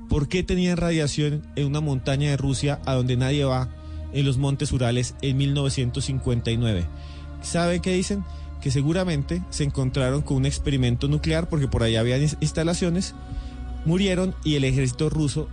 [0.08, 3.74] ¿Por qué tenían radiación en una montaña de Rusia a donde nadie va,
[4.12, 6.84] en los Montes Urales, en 1959?
[7.42, 8.24] ¿Saben qué dicen?
[8.60, 13.14] Que seguramente se encontraron con un experimento nuclear porque por allá había instalaciones,
[13.84, 15.48] murieron y el ejército ruso,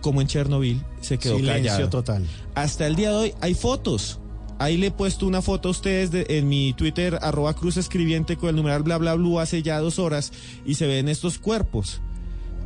[0.00, 1.90] como en Chernobyl, se quedó Silencio callado.
[1.90, 2.26] total.
[2.54, 4.20] Hasta el día de hoy hay fotos.
[4.58, 8.38] Ahí le he puesto una foto a ustedes de- en mi Twitter, arroba cruz escribiente
[8.38, 10.32] con el numeral bla bla blue hace ya dos horas
[10.64, 12.00] y se ven estos cuerpos.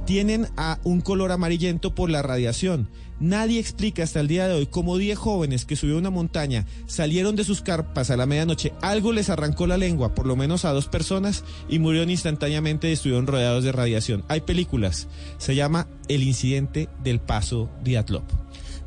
[0.07, 2.89] tienen a un color amarillento por la radiación.
[3.21, 7.37] Nadie explica hasta el día de hoy cómo 10 jóvenes que subieron una montaña salieron
[7.37, 10.73] de sus carpas a la medianoche, algo les arrancó la lengua, por lo menos a
[10.73, 14.25] dos personas, y murieron instantáneamente y estuvieron rodeados de radiación.
[14.29, 15.07] Hay películas,
[15.39, 18.23] se llama El incidente del paso Diatlov.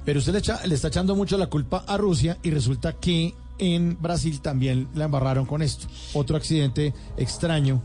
[0.03, 3.33] Pero usted le, echa- le está echando mucho la culpa a Rusia y resulta que
[3.59, 5.85] en Brasil también la embarraron con esto.
[6.13, 7.81] Otro accidente extraño,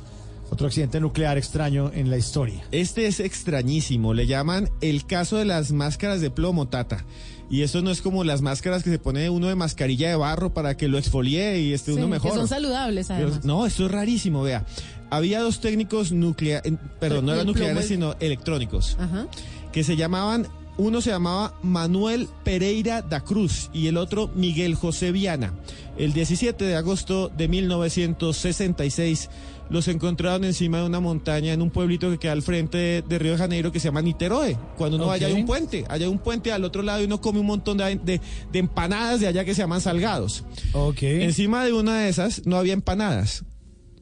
[0.51, 2.65] otro accidente nuclear extraño en la historia.
[2.73, 7.05] Este es extrañísimo, le llaman el caso de las máscaras de plomo, Tata.
[7.51, 10.53] Y eso no es como las máscaras que se pone uno de mascarilla de barro
[10.53, 12.33] para que lo exfolie y esté Sí, uno mejor.
[12.33, 13.45] Que son saludables, Pero- además.
[13.45, 14.67] no, esto es rarísimo, vea.
[15.11, 19.27] Había dos técnicos nucleares, perdón, no eran nucleares, sino electrónicos, Ajá.
[19.73, 20.47] que se llamaban,
[20.77, 25.55] uno se llamaba Manuel Pereira da Cruz y el otro Miguel José Viana.
[25.97, 29.31] El 17 de agosto de 1966
[29.71, 33.19] los encontraron encima de una montaña en un pueblito que queda al frente de, de
[33.19, 34.57] Río de Janeiro que se llama Niterói.
[34.77, 35.11] Cuando uno Ok.
[35.11, 37.47] vaya hay un puente, allá hay un puente al otro lado y uno come un
[37.47, 40.45] montón de, de- de empanadas de allá que se llaman salgados.
[40.73, 41.03] Ok.
[41.03, 43.45] Encima de una de esas no había empanadas.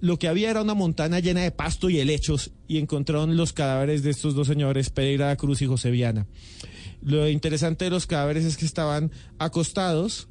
[0.00, 4.02] Lo que había era una montaña llena de pasto y helechos y encontraron los cadáveres
[4.02, 6.26] de estos dos señores, Pereira Cruz y José Viana.
[7.02, 10.28] Lo interesante de los cadáveres es que estaban acostados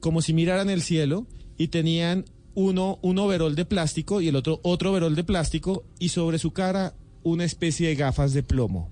[0.00, 1.26] como si miraran el cielo
[1.56, 2.24] y tenían
[2.54, 6.52] uno un overol de plástico y el otro otro overol de plástico y sobre su
[6.52, 8.90] cara una especie de gafas de plomo.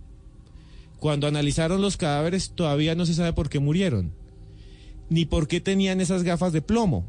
[0.99, 4.13] Cuando analizaron los cadáveres todavía no se sabe por qué murieron,
[5.11, 7.05] ni por qué tenían esas gafas de plomo.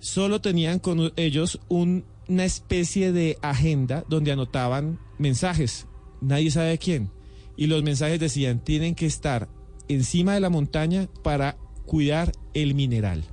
[0.00, 5.86] Solo tenían con ellos un- una especie de agenda donde anotaban mensajes.
[6.20, 7.10] Nadie sabe quién.
[7.56, 9.48] Y los mensajes decían, tienen que estar
[9.88, 11.56] encima de la montaña para
[11.86, 13.24] cuidar el mineral.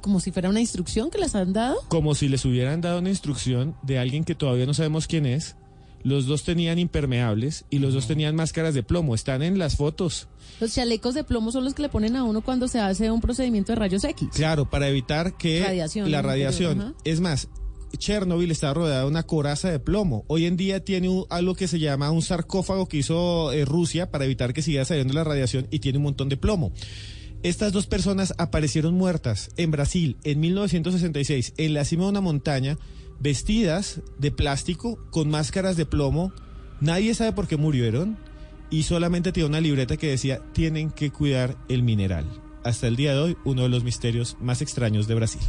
[0.00, 1.76] Como si fuera una instrucción que les han dado.
[1.88, 5.56] Como si les hubieran dado una instrucción de alguien que todavía no sabemos quién es.
[6.04, 9.14] Los dos tenían impermeables y los dos tenían máscaras de plomo.
[9.16, 10.28] Están en las fotos.
[10.60, 13.20] Los chalecos de plomo son los que le ponen a uno cuando se hace un
[13.20, 14.28] procedimiento de rayos X.
[14.32, 16.94] Claro, para evitar que Radiación, la radiación.
[17.04, 17.48] Es más,
[17.96, 20.24] Chernobyl está rodeada de una coraza de plomo.
[20.28, 24.10] Hoy en día tiene un- algo que se llama un sarcófago que hizo eh, Rusia
[24.10, 26.72] para evitar que siga saliendo la radiación y tiene un montón de plomo.
[27.44, 32.76] Estas dos personas aparecieron muertas en Brasil en 1966 en la cima de una montaña,
[33.20, 36.32] vestidas de plástico con máscaras de plomo.
[36.80, 38.18] Nadie sabe por qué murieron
[38.70, 42.26] y solamente tiene una libreta que decía tienen que cuidar el mineral.
[42.64, 45.42] Hasta el día de hoy, uno de los misterios más extraños de Brasil.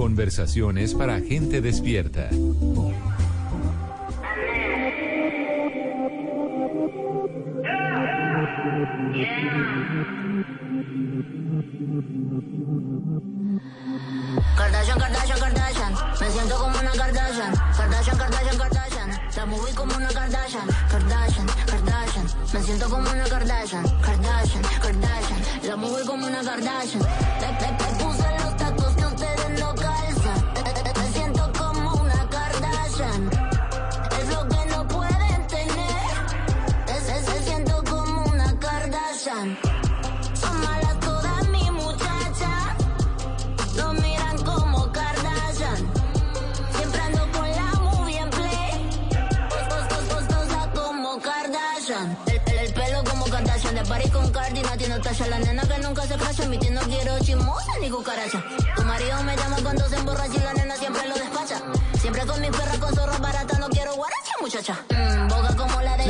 [0.00, 2.30] Conversaciones para gente despierta.
[14.56, 15.94] Kardashian, Kardashian, Kardashian.
[16.18, 17.54] Me siento como una Kardashian.
[17.76, 19.10] Kardashian, Kardashian, Kardashian.
[19.36, 20.66] La moví como una Kardashian.
[20.90, 22.26] Kardashian, Kardashian.
[22.54, 23.84] Me siento como una Kardashian.
[24.00, 25.40] Kardashian, Kardashian.
[25.68, 27.02] La moví como una Kardashian.
[29.60, 29.99] Los
[55.28, 56.46] La nena que nunca se crasha.
[56.46, 58.42] Mi tía no quiero chismosa ni cucaracha.
[58.74, 61.60] Tu marido me llama cuando se emborracha y la nena siempre lo despacha.
[62.00, 63.58] Siempre con mi perra con zorra barata.
[63.58, 64.84] No quiero guaracha, muchacha.
[64.90, 65.28] Mm,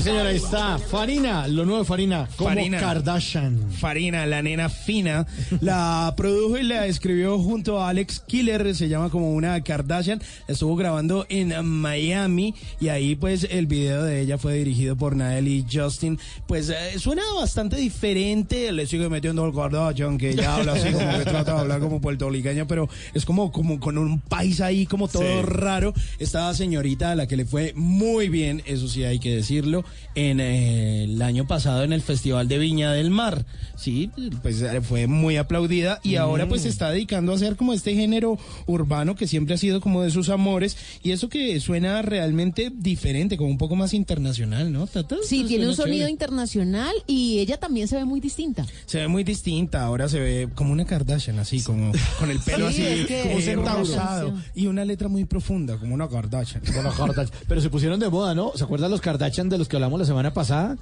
[0.01, 0.79] Sí, señora, ahí está.
[0.79, 2.79] Farina, lo nuevo de Farina, como Farina.
[2.81, 3.71] Kardashian.
[3.73, 5.27] Farina, la nena fina,
[5.61, 10.75] la produjo y la escribió junto a Alex Killer, se llama como una Kardashian, estuvo
[10.77, 15.67] grabando en Miami y ahí pues el video de ella fue dirigido por Nael y
[15.71, 20.91] Justin, pues eh, suena bastante diferente, le sigue metiendo el Kardashian que ella habla así
[20.93, 24.87] como que trata de hablar como puertorriqueña, pero es como, como con un país ahí
[24.87, 25.43] como todo Sí.
[25.43, 29.85] raro, esta señorita a la que le fue muy bien, eso sí hay que decirlo,
[30.15, 33.45] en eh, el año pasado en el Festival de Viña del Mar.
[33.77, 34.11] Sí,
[34.43, 37.95] pues eh, fue muy aplaudida y ahora pues se está dedicando a hacer como este
[37.95, 42.71] género urbano que siempre ha sido como de sus amores y eso que suena realmente
[42.75, 44.87] diferente, como un poco más internacional, ¿no?
[44.87, 45.17] Tata?
[45.23, 46.11] Sí, tiene un sonido chévere.
[46.11, 48.67] internacional y ella también se ve muy distinta.
[48.87, 52.71] Se ve muy distinta, ahora se ve como una Kardashian, así como con el pelo
[52.73, 53.79] Sí, así, es que- como centauro.
[53.81, 54.35] rosado.
[54.55, 56.63] y una letra muy profunda, como una Kardashian.
[56.75, 57.39] Bueno, Kardashian.
[57.49, 58.53] Pero se pusieron de moda, ¿no?
[58.55, 60.77] ¿Se acuerdan los Kardashian de los que hablamos la semana pasada?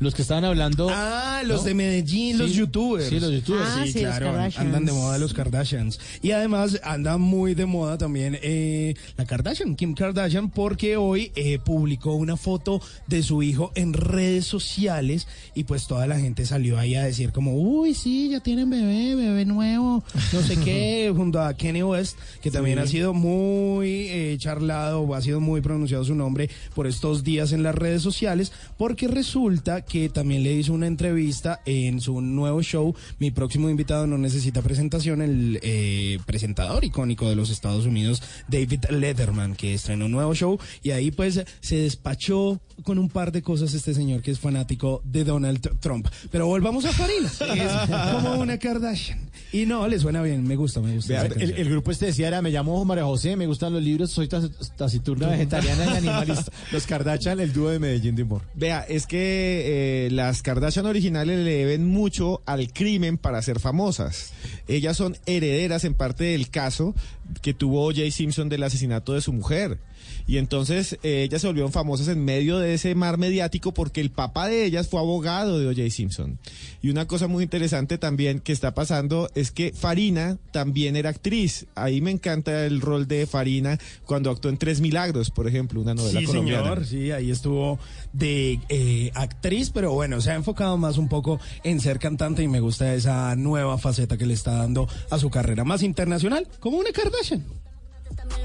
[0.00, 0.88] Los que estaban hablando.
[0.90, 1.66] Ah, los ¿no?
[1.66, 3.08] de Medellín, los youtubers.
[3.08, 3.68] Sí, los youtubers.
[3.68, 6.00] Ah, sí, claro, andan de moda los Kardashians.
[6.22, 11.58] Y además anda muy de moda también eh, la Kardashian, Kim Kardashian, porque hoy eh,
[11.62, 16.78] publicó una foto de su hijo en redes sociales y pues toda la gente salió
[16.78, 21.42] ahí a decir como, uy, sí, ya tienen bebé, bebé nuevo, no sé qué, junto
[21.42, 26.14] a Kanye West, que también ha sido muy eh, charlado, ha sido muy pronunciado su
[26.14, 30.86] nombre por estos días en las redes sociales, porque resulta que también le hizo una
[30.86, 32.94] entrevista en su nuevo show.
[33.18, 38.84] Mi próximo invitado no necesita presentación, el eh, presentador icónico de los Estados Unidos, David
[38.90, 43.42] Letterman, que estrenó un nuevo show y ahí pues se despachó con un par de
[43.42, 46.06] cosas este señor que es fanático de Donald Trump.
[46.30, 49.29] Pero volvamos a Farina, es como una Kardashian.
[49.52, 51.24] Y no, le suena bien, me gusta, me gusta.
[51.24, 54.10] Vea, el, el grupo este decía era, me llamo María José, me gustan los libros,
[54.10, 56.52] soy tac- taciturna, vegetariana y animalista.
[56.72, 58.42] Los Kardashian, el dúo de Medellín de humor.
[58.54, 64.32] Vea, es que eh, las Kardashian originales le deben mucho al crimen para ser famosas.
[64.68, 66.94] Ellas son herederas en parte del caso
[67.42, 68.08] que tuvo O.J.
[68.12, 69.78] Simpson del asesinato de su mujer.
[70.26, 74.10] Y entonces eh, ellas se volvieron famosas en medio de ese mar mediático porque el
[74.10, 75.90] papá de ellas fue abogado de O.J.
[75.90, 76.38] Simpson.
[76.82, 81.66] Y una cosa muy interesante también que está pasando es que Farina también era actriz.
[81.74, 85.94] Ahí me encanta el rol de Farina cuando actuó en Tres Milagros, por ejemplo, una
[85.94, 86.62] novela Sí, colombiana.
[86.62, 87.78] señor, sí, ahí estuvo
[88.12, 92.48] de eh, actriz, pero bueno, se ha enfocado más un poco en ser cantante y
[92.48, 96.78] me gusta esa nueva faceta que le está dando a su carrera más internacional, como
[96.78, 97.44] una Kardashian.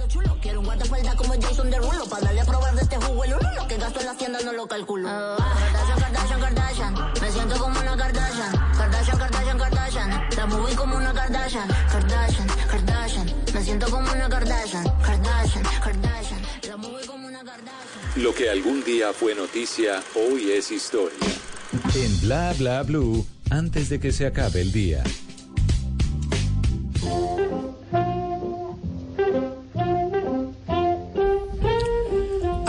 [0.08, 0.38] Chulo.
[0.42, 2.06] Quiero un guardaespaldas como Jason Derulo.
[2.06, 3.50] Para darle a probar de este jugo el uno.
[3.56, 5.08] Lo que gasto en la tienda no lo calculo.
[5.08, 7.14] Kardashian, Kardashian, Kardashian.
[7.22, 8.52] Me siento como una Kardashian.
[8.78, 10.30] Kardashian, Kardashian, Kardashian.
[10.38, 11.68] La movie como una Kardashian.
[11.92, 13.34] Kardashian, Kardashian.
[13.54, 14.84] Me siento como una Kardashian.
[15.02, 16.42] Kardashian, Kardashian.
[16.68, 18.24] La movie como una Kardashian.
[18.24, 21.18] Lo que algún día fue noticia, hoy es historia.
[21.96, 25.04] En Bla Bla Blue, antes de que se acabe el día.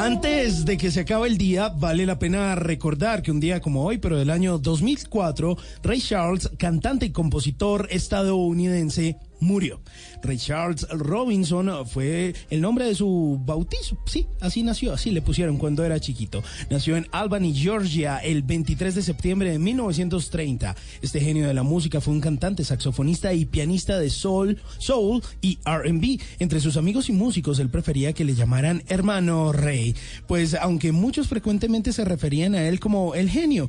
[0.07, 3.85] Antes de que se acabe el día, vale la pena recordar que un día como
[3.85, 9.81] hoy, pero del año 2004, Ray Charles, cantante y compositor estadounidense, murió.
[10.23, 13.99] Ray Charles Robinson fue el nombre de su bautizo.
[14.07, 16.43] Sí, así nació, así le pusieron cuando era chiquito.
[16.71, 20.77] Nació en Albany, Georgia, el 23 de septiembre de 1930.
[21.03, 25.59] Este genio de la música fue un cantante, saxofonista y pianista de soul, soul y
[25.65, 26.19] R&B.
[26.39, 29.95] Entre sus amigos y músicos, él prefería que le llamaran hermano Ray,
[30.27, 33.69] pues aunque muchos frecuentemente se referían a él como el genio,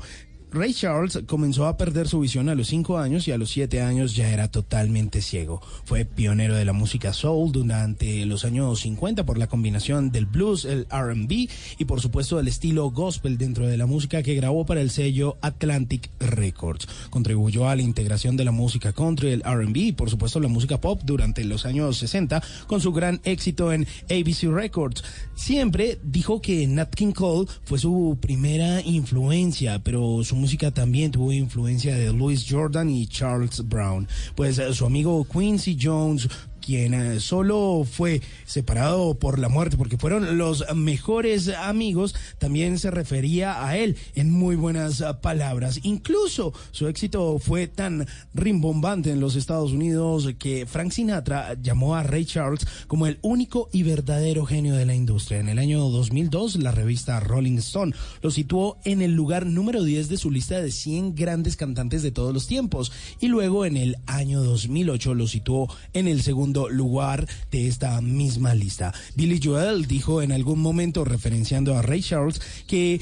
[0.49, 3.81] Ray Charles comenzó a perder su visión a los 5 años y a los 7
[3.81, 5.61] años ya era totalmente ciego.
[5.83, 10.63] Fue pionero de la música soul durante los años 50 por la combinación del blues,
[10.63, 14.79] el RB y por supuesto el estilo gospel dentro de la música que grabó para
[14.79, 16.87] el sello Atlantic Records.
[17.09, 20.79] Contribuyó a la integración de la música country, el RB y por supuesto la música
[20.79, 25.03] pop durante los años 60 con su gran éxito en ABC Records.
[25.35, 31.33] Siempre dijo que Nat King Cole fue su primera influencia, pero su música también tuvo
[31.33, 34.07] influencia de Louis Jordan y Charles Brown.
[34.35, 36.29] Pues eh, su amigo Quincy Jones
[36.68, 42.91] quien eh, solo fue separado por la muerte porque fueron los mejores amigos, también se
[42.91, 45.80] refería a él en muy buenas ah, palabras.
[45.84, 52.03] Incluso su éxito fue tan rimbombante en los Estados Unidos que Frank Sinatra llamó a
[52.03, 55.39] Ray Charles como el único y verdadero genio de la industria.
[55.39, 60.09] En el año 2002, la revista Rolling Stone lo situó en el lugar número 10
[60.09, 62.91] de su lista de 100 grandes cantantes de todos los tiempos
[63.22, 68.55] y luego en el año 2008 lo situó en el segundo lugar de esta misma
[68.55, 68.93] lista.
[69.16, 72.99] Billy Joel dijo en algún momento, referenciando a Ray Charles, que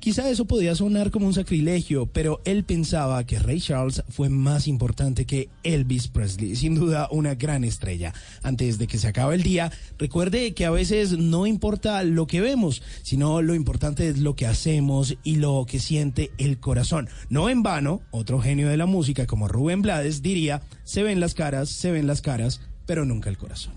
[0.00, 4.68] Quizá eso podía sonar como un sacrilegio, pero él pensaba que Ray Charles fue más
[4.68, 8.14] importante que Elvis Presley, sin duda una gran estrella.
[8.44, 12.40] Antes de que se acabe el día, recuerde que a veces no importa lo que
[12.40, 17.08] vemos, sino lo importante es lo que hacemos y lo que siente el corazón.
[17.28, 21.34] No en vano, otro genio de la música como Rubén Blades diría, se ven las
[21.34, 23.74] caras, se ven las caras, pero nunca el corazón.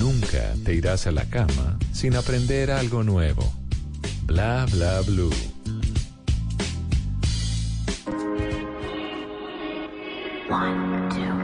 [0.00, 3.52] Nunca te irás a la cama sin aprender algo nuevo.
[4.26, 5.30] Bla bla blue.
[10.50, 11.43] One, two,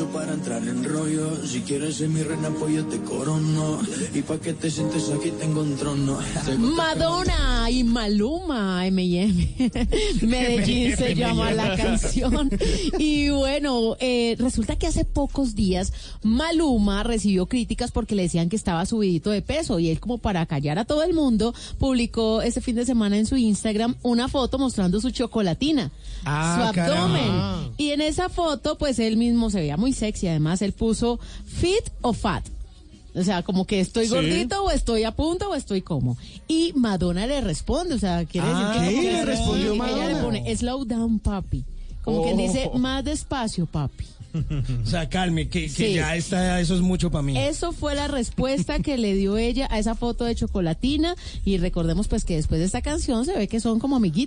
[0.00, 1.46] Mucho para entrar en rollo.
[1.46, 3.80] Si quieres ser mi reina, pues yo te corono.
[4.14, 6.18] Y pa' que te sientes aquí tengo un trono.
[6.58, 9.54] Madonna y Maluma, M&M.
[10.22, 12.50] Medellín se llama la canción.
[12.98, 15.92] Y bueno, eh, resulta que hace pocos días
[16.22, 20.46] Maluma recibió críticas porque le decían que estaba subidito de peso y él como para
[20.46, 24.58] callar a todo el mundo publicó este fin de semana en su Instagram una foto
[24.58, 25.90] mostrando su chocolatina,
[26.24, 27.26] Ah, su abdomen.
[27.26, 27.70] caramba.
[27.76, 31.84] Y en esa foto pues él mismo se veía muy sexy, además él puso fit
[32.00, 32.44] o fat.
[33.14, 34.14] O sea, como que estoy Sí.
[34.14, 36.16] gordito o estoy a punto o estoy como.
[36.46, 38.88] Y Madonna le responde, o sea, quiere Ah, decir que...
[38.88, 40.22] ¿qué como que le respondió sí, Ella le Madonna?
[40.22, 41.64] pone, slow down, papi.
[42.04, 42.36] Como que Oh.
[42.36, 44.04] dice, más despacio, papi.
[44.84, 45.94] O sea, calme, que, que Sí.
[45.94, 47.36] ya está, eso es mucho para mí.
[47.36, 51.16] Eso fue la respuesta que le dio ella a esa foto de chocolatina.
[51.44, 54.18] Y recordemos pues que después de esta canción se ve que son como amiguitos.